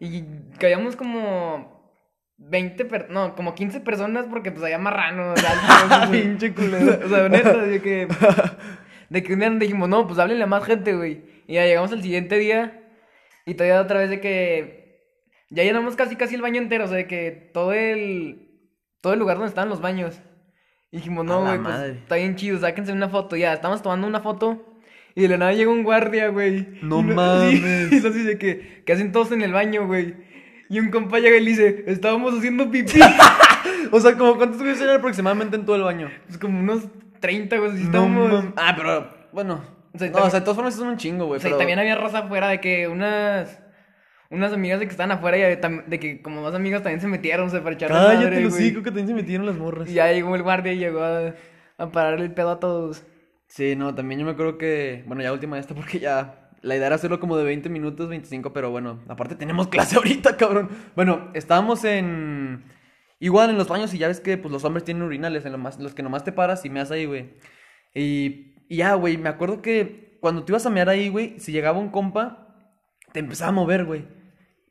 Y 0.00 0.24
cabíamos 0.58 0.96
como 0.96 1.73
20, 2.50 2.84
per- 2.84 3.10
no, 3.10 3.34
como 3.34 3.54
15 3.54 3.80
personas 3.80 4.26
porque 4.30 4.50
pues 4.50 4.62
había 4.64 4.78
marranos, 4.78 5.38
altos, 5.44 6.08
güey. 6.08 6.22
Pinche 6.22 6.52
culero. 6.54 7.00
O 7.04 7.08
sea, 7.08 7.28
neta, 7.28 7.56
de 7.56 7.80
que. 7.80 8.08
De 9.10 9.22
que 9.22 9.34
un 9.34 9.38
día 9.40 9.50
dijimos, 9.50 9.88
no, 9.88 10.06
pues 10.06 10.18
háblenle 10.18 10.44
a 10.44 10.46
más 10.48 10.64
gente, 10.64 10.94
güey. 10.94 11.22
Y 11.46 11.54
ya 11.54 11.66
llegamos 11.66 11.92
al 11.92 12.02
siguiente 12.02 12.36
día. 12.38 12.82
Y 13.46 13.54
todavía 13.54 13.80
otra 13.80 14.00
vez 14.00 14.10
de 14.10 14.18
que. 14.20 14.98
Ya 15.50 15.62
llenamos 15.62 15.94
casi 15.94 16.16
casi 16.16 16.34
el 16.34 16.42
baño 16.42 16.60
entero. 16.60 16.84
O 16.84 16.88
sea, 16.88 16.96
de 16.96 17.06
que 17.06 17.50
todo 17.52 17.72
el. 17.74 18.48
Todo 19.02 19.12
el 19.12 19.18
lugar 19.18 19.36
donde 19.36 19.50
estaban 19.50 19.68
los 19.68 19.82
baños. 19.82 20.20
Y 20.90 20.96
dijimos, 20.96 21.24
no, 21.26 21.42
güey, 21.42 21.58
pues 21.58 21.74
está 21.96 22.16
bien 22.16 22.34
chido, 22.36 22.58
sáquense 22.58 22.92
una 22.92 23.08
foto. 23.10 23.36
Ya, 23.36 23.52
estamos 23.52 23.82
tomando 23.82 24.06
una 24.08 24.20
foto. 24.20 24.80
Y 25.14 25.22
de 25.22 25.28
la 25.28 25.36
nada 25.36 25.52
llega 25.52 25.70
un 25.70 25.84
guardia, 25.84 26.28
güey. 26.28 26.66
No 26.82 27.00
Y 27.00 27.02
mames. 27.14 27.92
Y 27.92 28.00
nos 28.00 28.14
dice 28.14 28.38
que, 28.38 28.82
que 28.84 28.92
hacen 28.92 29.12
todos 29.12 29.30
en 29.32 29.42
el 29.42 29.52
baño, 29.52 29.86
güey. 29.86 30.14
Y 30.68 30.78
un 30.80 30.90
compa 30.90 31.18
llega 31.18 31.36
y 31.36 31.40
le 31.44 31.50
dice, 31.50 31.84
estábamos 31.86 32.36
haciendo 32.38 32.70
pipí. 32.70 33.00
O 33.92 34.00
sea, 34.00 34.16
como 34.16 34.36
cuántos 34.36 34.58
güeyes 34.60 34.80
eran 34.80 34.96
aproximadamente 34.96 35.56
en 35.56 35.64
todo 35.64 35.76
el 35.76 35.82
baño. 35.82 36.10
pues 36.26 36.38
como 36.38 36.58
unos 36.58 36.88
30, 37.20 37.56
güey. 37.58 37.70
así 37.70 37.80
No 37.80 37.84
estábamos. 37.86 38.44
Ah, 38.56 38.74
pero 38.76 39.08
bueno. 39.32 39.62
O 39.92 39.98
sea, 39.98 40.08
no, 40.08 40.14
también- 40.14 40.26
o 40.26 40.30
sea, 40.30 40.40
de 40.40 40.44
todas 40.44 40.56
formas 40.56 40.74
es 40.74 40.80
un 40.80 40.96
chingo, 40.96 41.26
güey. 41.26 41.38
O 41.38 41.40
sea, 41.40 41.48
y 41.48 41.52
pero- 41.52 41.58
también 41.58 41.78
había 41.78 41.94
raza 41.94 42.20
afuera 42.20 42.48
de 42.48 42.60
que 42.60 42.88
unas. 42.88 43.60
Unas 44.30 44.52
amigas 44.52 44.80
de 44.80 44.86
que 44.86 44.90
estaban 44.90 45.12
afuera 45.12 45.36
y 45.38 45.40
de, 45.42 45.82
de 45.86 46.00
que 46.00 46.20
como 46.22 46.42
más 46.42 46.54
amigas 46.54 46.82
también 46.82 47.00
se 47.00 47.06
metieron, 47.06 47.50
se 47.50 47.60
para 47.60 47.74
echar 47.76 47.90
Cállate, 47.90 48.14
desmadre, 48.16 48.40
los 48.42 48.54
güey. 48.54 48.66
hijos 48.68 48.82
que 48.82 48.90
también 48.90 49.06
se 49.06 49.14
metieron 49.14 49.46
las 49.46 49.54
morras. 49.56 49.88
Y 49.88 49.92
ya 49.94 50.10
llegó 50.12 50.34
el 50.34 50.42
guardia 50.42 50.72
y 50.72 50.78
llegó 50.78 51.04
a, 51.04 51.34
a 51.78 51.92
pararle 51.92 52.24
el 52.24 52.32
pedo 52.32 52.50
a 52.50 52.58
todos. 52.58 53.04
Sí, 53.46 53.76
no, 53.76 53.94
también 53.94 54.18
yo 54.20 54.26
me 54.26 54.32
acuerdo 54.32 54.58
que. 54.58 55.04
Bueno, 55.06 55.22
ya 55.22 55.32
última 55.32 55.58
esta 55.58 55.74
porque 55.76 56.00
ya. 56.00 56.43
La 56.64 56.76
idea 56.76 56.86
era 56.86 56.96
hacerlo 56.96 57.20
como 57.20 57.36
de 57.36 57.44
20 57.44 57.68
minutos, 57.68 58.08
25, 58.08 58.54
pero 58.54 58.70
bueno, 58.70 59.00
aparte 59.08 59.36
tenemos 59.36 59.68
clase 59.74 59.96
ahorita, 59.96 60.36
cabrón. 60.36 60.70
Bueno, 60.96 61.30
estábamos 61.34 61.84
en. 61.84 62.64
Igual 63.20 63.50
en 63.50 63.58
los 63.58 63.68
baños 63.68 63.92
y 63.94 63.98
ya 63.98 64.08
ves 64.08 64.20
que 64.20 64.36
pues 64.38 64.50
los 64.50 64.64
hombres 64.64 64.84
tienen 64.84 65.02
urinales, 65.02 65.44
los 65.78 65.94
que 65.94 66.02
nomás 66.02 66.24
te 66.24 66.32
paras 66.32 66.64
y 66.64 66.70
meas 66.70 66.90
ahí, 66.90 67.04
güey. 67.06 67.34
Y, 67.94 68.54
y 68.68 68.76
ya, 68.78 68.94
güey, 68.94 69.16
me 69.18 69.28
acuerdo 69.28 69.62
que 69.62 70.18
cuando 70.20 70.44
te 70.44 70.52
ibas 70.52 70.66
a 70.66 70.70
mear 70.70 70.88
ahí, 70.88 71.10
güey, 71.10 71.38
si 71.38 71.52
llegaba 71.52 71.78
un 71.78 71.90
compa, 71.90 72.48
te 73.12 73.20
empezaba 73.20 73.50
a 73.50 73.52
mover, 73.52 73.84
güey. 73.84 74.06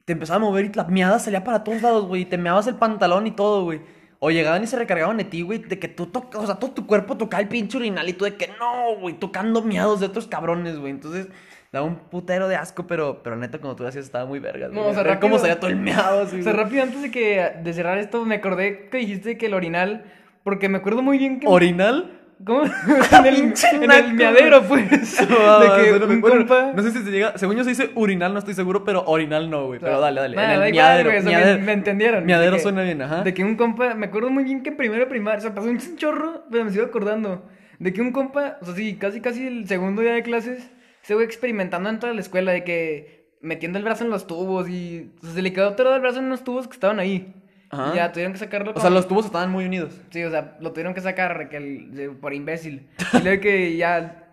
Te 0.06 0.13
empezaba 0.13 0.38
a 0.38 0.39
mover 0.39 0.65
y 0.65 0.73
la 0.73 0.84
meada 0.86 1.19
salía 1.19 1.43
para 1.43 1.63
todos 1.63 1.82
lados, 1.82 2.06
güey. 2.08 2.25
Te 2.25 2.38
meabas 2.38 2.67
el 2.67 2.75
pantalón 2.75 3.27
y 3.27 3.32
todo, 3.32 3.63
güey. 3.63 3.82
O 4.19 4.32
llegaban 4.32 4.63
y 4.63 4.67
se 4.67 4.77
recargaban 4.77 5.17
de 5.17 5.25
ti, 5.25 5.41
güey, 5.41 5.60
de 5.60 5.79
que 5.79 5.88
tú 5.88 6.08
tocas, 6.08 6.41
o 6.41 6.45
sea, 6.45 6.56
todo 6.56 6.71
tu 6.71 6.88
cuerpo 6.88 7.17
tocaba 7.17 7.41
el 7.41 7.49
pinche 7.49 7.77
urinal 7.77 8.08
y 8.08 8.13
tú 8.13 8.25
de 8.25 8.36
que 8.36 8.47
no, 8.60 8.95
güey, 8.99 9.19
tocando 9.19 9.62
miados 9.62 9.99
de 9.99 10.06
otros 10.08 10.27
cabrones, 10.27 10.79
güey. 10.79 10.91
Entonces, 10.91 11.27
daba 11.73 11.86
un 11.86 11.95
putero 11.97 12.47
de 12.47 12.55
asco, 12.55 12.88
pero, 12.88 13.21
pero 13.23 13.36
neta, 13.36 13.57
cuando 13.57 13.75
tú 13.75 13.86
hacías 13.86 14.05
estaba 14.05 14.25
muy 14.25 14.39
vergas, 14.39 14.71
No, 14.71 14.88
o 14.88 14.93
sea, 14.93 15.03
cómo 15.19 15.36
rápido- 15.36 15.39
salía 15.39 15.59
todo 15.59 15.69
el 15.71 15.75
meado, 15.75 16.21
O 16.23 16.27
sea, 16.27 16.53
rápido, 16.53 16.83
antes 16.83 17.01
de 17.01 17.12
que 17.12 17.51
de 17.62 17.73
cerrar 17.73 17.97
esto, 17.97 18.23
me 18.23 18.36
acordé 18.36 18.88
que 18.89 18.97
dijiste 18.99 19.38
que 19.38 19.47
el 19.47 19.53
orinal. 19.55 20.05
Porque 20.43 20.67
me 20.69 20.77
acuerdo 20.77 21.01
muy 21.01 21.17
bien 21.17 21.39
que. 21.39 21.47
¿Orinal? 21.47 22.19
¿Cómo? 22.45 22.63
en 23.19 23.25
el, 23.25 23.36
Pinche 23.36 23.67
en 23.73 23.89
el 23.89 24.13
miadero, 24.13 24.62
pues. 24.63 24.86
No, 25.29 25.59
de 25.59 25.83
que 25.99 26.05
un 26.05 26.19
bueno, 26.21 26.38
compa. 26.39 26.73
No 26.75 26.83
sé 26.83 26.91
si 26.91 27.01
se 27.01 27.12
llega. 27.12 27.38
Según 27.38 27.55
yo 27.55 27.63
se 27.63 27.69
dice 27.69 27.91
urinal, 27.95 28.33
no 28.33 28.39
estoy 28.39 28.53
seguro, 28.53 28.83
pero 28.83 29.03
orinal 29.05 29.49
no, 29.49 29.67
güey. 29.67 29.79
Pero 29.79 30.01
dale, 30.01 30.19
dale. 30.19 30.36
Nah, 30.36 30.43
en 30.43 30.51
el 30.51 30.59
da 30.59 30.69
igual, 30.69 31.03
miadero. 31.21 31.57
me, 31.57 31.63
me 31.65 31.71
entendieron. 31.71 32.25
miadero 32.25 32.57
que- 32.57 32.62
suena 32.62 32.81
bien, 32.83 33.01
ajá. 33.01 33.23
De 33.23 33.33
que 33.33 33.43
un 33.45 33.55
compa, 33.55 33.93
me 33.95 34.07
acuerdo 34.07 34.29
muy 34.29 34.43
bien 34.43 34.62
que 34.63 34.73
primero 34.73 35.07
primaria, 35.07 35.39
o 35.39 35.41
sea, 35.41 35.55
pasó 35.55 35.67
un 35.69 35.79
chorro, 35.95 36.43
pero 36.51 36.65
me 36.65 36.71
sigo 36.71 36.83
acordando. 36.86 37.45
De 37.79 37.93
que 37.93 38.01
un 38.01 38.12
compa, 38.12 38.57
o 38.62 38.65
sea, 38.65 38.75
sí, 38.75 38.95
casi 38.97 39.21
casi 39.21 39.47
el 39.47 39.65
segundo 39.67 40.01
día 40.01 40.12
de 40.13 40.23
clases, 40.23 40.69
se 41.03 41.13
fue 41.13 41.23
experimentando 41.23 41.89
en 41.89 41.99
toda 41.99 42.13
la 42.13 42.21
escuela, 42.21 42.51
de 42.51 42.63
que 42.63 43.27
metiendo 43.41 43.77
el 43.77 43.83
brazo 43.85 44.03
en 44.03 44.09
los 44.09 44.25
tubos 44.25 44.67
y 44.67 45.11
o 45.21 45.25
sea, 45.25 45.35
se 45.35 45.41
le 45.43 45.53
quedó 45.53 45.75
todo 45.75 45.93
el 45.95 46.01
brazo 46.01 46.17
en 46.19 46.25
unos 46.25 46.43
tubos 46.43 46.67
que 46.67 46.73
estaban 46.73 46.99
ahí. 46.99 47.33
Ajá. 47.69 47.91
Y 47.93 47.97
ya 47.97 48.11
tuvieron 48.11 48.33
que 48.33 48.39
sacarlo. 48.39 48.71
O 48.75 48.79
sea, 48.79 48.89
los 48.89 49.07
tubos 49.07 49.25
estaban 49.25 49.51
muy 49.51 49.65
unidos. 49.65 49.99
Sí, 50.11 50.23
o 50.23 50.29
sea, 50.31 50.57
lo 50.59 50.71
tuvieron 50.71 50.93
que 50.93 51.01
sacar 51.01 51.49
que 51.49 51.57
el- 51.57 51.93
de- 51.95 52.09
por 52.09 52.33
imbécil. 52.33 52.87
Y 53.13 53.19
luego 53.23 53.41
que 53.41 53.75
ya 53.77 54.23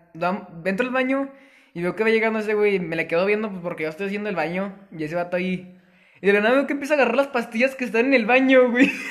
entro 0.65 0.85
al 0.87 0.93
baño 0.93 1.29
y 1.73 1.81
veo 1.81 1.95
que 1.95 2.03
va 2.03 2.09
llegando 2.09 2.39
ese 2.39 2.53
güey. 2.53 2.75
y 2.75 2.79
Me 2.79 2.95
le 2.95 3.07
quedo 3.07 3.25
viendo 3.25 3.49
pues, 3.49 3.61
porque 3.61 3.83
yo 3.83 3.89
estoy 3.89 4.07
haciendo 4.07 4.29
el 4.29 4.35
baño 4.35 4.73
y 4.97 5.03
ese 5.03 5.15
vato 5.15 5.37
ahí. 5.37 5.77
Y 6.21 6.27
de 6.27 6.33
la 6.33 6.41
nada 6.41 6.53
veo 6.55 6.67
que 6.67 6.73
empieza 6.73 6.93
a 6.93 6.97
agarrar 6.97 7.15
las 7.15 7.27
pastillas 7.27 7.73
que 7.75 7.83
están 7.83 8.05
en 8.05 8.13
el 8.13 8.25
baño, 8.25 8.69
güey. 8.69 8.91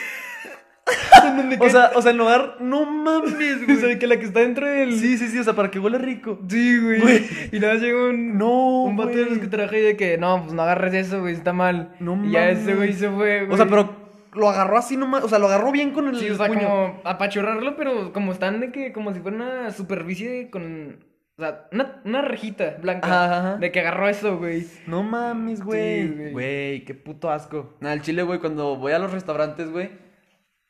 O 1.60 1.68
sea, 1.68 1.90
o 1.94 2.02
sea, 2.02 2.10
en 2.12 2.18
lugar. 2.18 2.56
No 2.60 2.84
mames, 2.86 3.32
o 3.62 3.66
sea, 3.66 3.76
güey. 3.80 3.98
que 3.98 4.06
la 4.06 4.18
que 4.18 4.26
está 4.26 4.40
dentro 4.40 4.66
del. 4.66 4.92
Sí, 4.98 5.18
sí, 5.18 5.28
sí, 5.28 5.38
o 5.38 5.44
sea, 5.44 5.54
para 5.54 5.70
que 5.70 5.78
huele 5.78 5.98
rico. 5.98 6.38
Sí, 6.48 6.78
güey. 6.80 7.00
Güey. 7.00 7.26
Y 7.52 7.60
nada 7.60 7.74
más 7.74 7.82
llega 7.82 8.08
un. 8.08 8.38
No, 8.38 8.84
Un 8.84 8.96
vato 8.96 9.10
de 9.10 9.16
los 9.18 9.28
güey. 9.28 9.40
que 9.40 9.46
traje 9.48 9.78
y 9.78 9.82
de 9.82 9.96
que 9.96 10.18
no, 10.18 10.42
pues 10.42 10.52
no 10.52 10.62
agarres 10.62 10.94
eso, 10.94 11.20
güey, 11.20 11.34
está 11.34 11.52
mal. 11.52 11.94
No 12.00 12.14
y 12.24 12.30
ya 12.32 12.40
mames. 12.40 12.58
ese 12.60 12.74
güey 12.74 12.92
se 12.92 13.08
fue, 13.10 13.44
güey. 13.46 13.52
O 13.52 13.56
sea, 13.56 13.66
pero 13.66 13.94
lo 14.34 14.48
agarró 14.48 14.78
así 14.78 14.96
nomás. 14.96 15.24
O 15.24 15.28
sea, 15.28 15.38
lo 15.38 15.46
agarró 15.46 15.72
bien 15.72 15.90
con 15.90 16.08
el 16.08 16.16
Sí, 16.16 16.30
o 16.30 16.36
sea, 16.36 16.46
puño. 16.46 16.60
como 16.60 17.00
apachurrarlo, 17.04 17.76
pero 17.76 18.12
como 18.12 18.32
están 18.32 18.60
de 18.60 18.70
que, 18.72 18.92
como 18.92 19.12
si 19.12 19.20
fuera 19.20 19.36
una 19.36 19.70
superficie 19.72 20.50
con, 20.50 20.98
o 21.36 21.42
sea, 21.42 21.66
una, 21.72 22.00
una 22.04 22.22
rejita 22.22 22.76
blanca. 22.80 23.06
Ajá, 23.06 23.38
ajá. 23.38 23.56
De 23.56 23.72
que 23.72 23.80
agarró 23.80 24.08
eso, 24.08 24.38
güey. 24.38 24.66
No 24.86 25.02
mames, 25.02 25.58
Sí, 25.58 25.64
güey. 25.64 26.08
güey. 26.08 26.32
Güey, 26.32 26.84
qué 26.84 26.94
puto 26.94 27.30
asco. 27.30 27.74
Nada, 27.80 27.94
el 27.94 28.02
chile, 28.02 28.22
güey, 28.22 28.38
cuando 28.38 28.76
voy 28.76 28.92
a 28.92 28.98
los 28.98 29.12
restaurantes, 29.12 29.70
güey. 29.70 29.90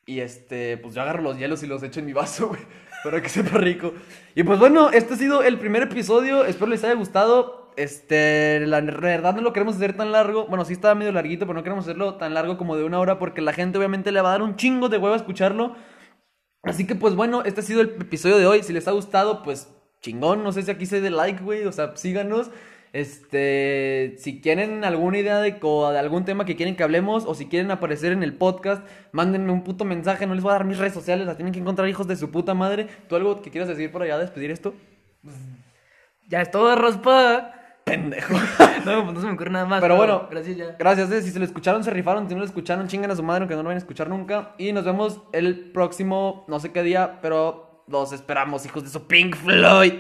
Y 0.07 0.21
este, 0.21 0.77
pues 0.79 0.95
yo 0.95 1.03
agarro 1.03 1.23
los 1.23 1.39
hielos 1.39 1.63
y 1.63 1.67
los 1.67 1.83
echo 1.83 2.01
en 2.01 2.07
mi 2.07 2.13
vaso, 2.13 2.49
güey. 2.51 2.61
Para 3.05 3.23
que 3.23 3.29
sepa 3.29 3.59
rico. 3.59 3.95
Y 4.35 4.43
pues 4.43 4.59
bueno, 4.59 4.91
este 4.91 5.15
ha 5.15 5.17
sido 5.17 5.43
el 5.43 5.59
primer 5.59 5.85
episodio. 5.85 6.45
Espero 6.45 6.71
les 6.71 6.85
haya 6.85 6.95
gustado. 6.95 7.73
Este, 7.77 8.61
la 8.67 8.81
verdad 8.81 9.35
no 9.35 9.41
lo 9.41 9.53
queremos 9.55 9.77
hacer 9.77 9.97
tan 9.97 10.13
largo. 10.13 10.47
Bueno, 10.47 10.67
sí 10.67 10.75
estaba 10.75 10.95
medio 10.95 11.13
larguito, 11.13 11.47
pero 11.47 11.55
no 11.55 11.63
queremos 11.63 11.87
hacerlo 11.87 12.17
tan 12.17 12.35
largo 12.35 12.59
como 12.59 12.77
de 12.77 12.85
una 12.85 12.99
hora. 12.99 13.19
Porque 13.19 13.41
la 13.41 13.55
gente 13.55 13.79
obviamente 13.79 14.13
le 14.13 14.21
va 14.21 14.29
a 14.29 14.33
dar 14.33 14.43
un 14.43 14.57
chingo 14.57 14.91
de 14.91 14.99
huevo 14.99 15.15
a 15.15 15.17
escucharlo. 15.17 15.77
Así 16.63 16.87
que 16.87 16.95
pues 16.95 17.15
bueno, 17.15 17.43
este 17.45 17.61
ha 17.61 17.65
sido 17.65 17.81
el 17.81 17.89
episodio 18.01 18.37
de 18.37 18.47
hoy. 18.47 18.63
Si 18.63 18.75
les 18.75 18.87
ha 18.87 18.93
gustado, 18.93 19.43
pues 19.43 19.69
chingón. 20.03 20.43
No 20.43 20.53
sé 20.53 20.63
si 20.63 20.71
aquí 20.71 20.85
se 20.85 21.01
dé 21.01 21.09
like, 21.09 21.43
güey. 21.43 21.65
O 21.65 21.73
sea, 21.73 21.97
síganos. 21.97 22.51
Este, 22.93 24.17
si 24.19 24.41
quieren 24.41 24.85
alguna 24.85 25.19
idea 25.19 25.39
de, 25.39 25.53
de 25.53 25.99
algún 25.99 26.25
tema 26.25 26.45
que 26.45 26.57
quieren 26.57 26.75
que 26.75 26.83
hablemos 26.83 27.25
o 27.25 27.35
si 27.35 27.47
quieren 27.47 27.71
aparecer 27.71 28.13
en 28.13 28.23
el 28.23 28.35
podcast, 28.35 28.85
mándenme 29.13 29.53
un 29.53 29.63
puto 29.63 29.85
mensaje. 29.85 30.27
No 30.27 30.35
les 30.35 30.43
voy 30.43 30.51
a 30.51 30.55
dar 30.55 30.65
mis 30.65 30.79
redes 30.79 30.95
sociales, 30.95 31.27
las 31.27 31.37
tienen 31.37 31.53
que 31.53 31.61
encontrar 31.61 31.89
hijos 31.89 32.09
de 32.09 32.17
su 32.17 32.31
puta 32.31 32.55
madre. 32.55 32.89
¿Tú 33.09 33.17
algo 33.17 33.43
que 33.43 33.51
quieras 33.51 33.69
decir 33.69 33.93
por 33.93 34.03
allá, 34.03 34.19
despedir 34.19 34.51
esto? 34.51 34.75
Ya 36.29 36.41
es 36.43 36.51
todo 36.51 36.75
raspada. 36.75 37.57
Pendejo. 37.85 38.35
No, 38.85 39.03
pues 39.05 39.15
no 39.15 39.21
se 39.21 39.27
me 39.27 39.35
ocurre 39.35 39.51
nada 39.51 39.67
más. 39.67 39.83
Pero 39.83 39.97
bueno, 39.97 40.27
Gracias 40.31 40.57
ya. 40.57 40.77
Gracias, 40.79 41.11
eh. 41.11 41.21
si 41.21 41.31
se 41.31 41.39
lo 41.39 41.45
escucharon, 41.45 41.85
se 41.85 41.91
rifaron. 41.91 42.27
Si 42.27 42.35
no 42.35 42.41
lo 42.41 42.47
escucharon, 42.47 42.89
chingan 42.89 43.11
a 43.11 43.17
su 43.17 43.23
madre, 43.23 43.43
aunque 43.43 43.55
no 43.55 43.63
lo 43.63 43.67
vayan 43.69 43.77
a 43.77 43.85
escuchar 43.85 44.09
nunca. 44.09 44.55
Y 44.57 44.73
nos 44.73 44.85
vemos 44.85 45.21
el 45.33 45.71
próximo, 45.71 46.47
no 46.49 46.61
sé 46.61 46.73
qué 46.73 46.83
día, 46.83 47.19
pero 47.21 47.85
los 47.89 48.13
esperamos, 48.13 48.65
hijos 48.65 48.85
de 48.85 48.89
su 48.89 49.07
Pink 49.07 49.37
Floyd. 49.37 49.93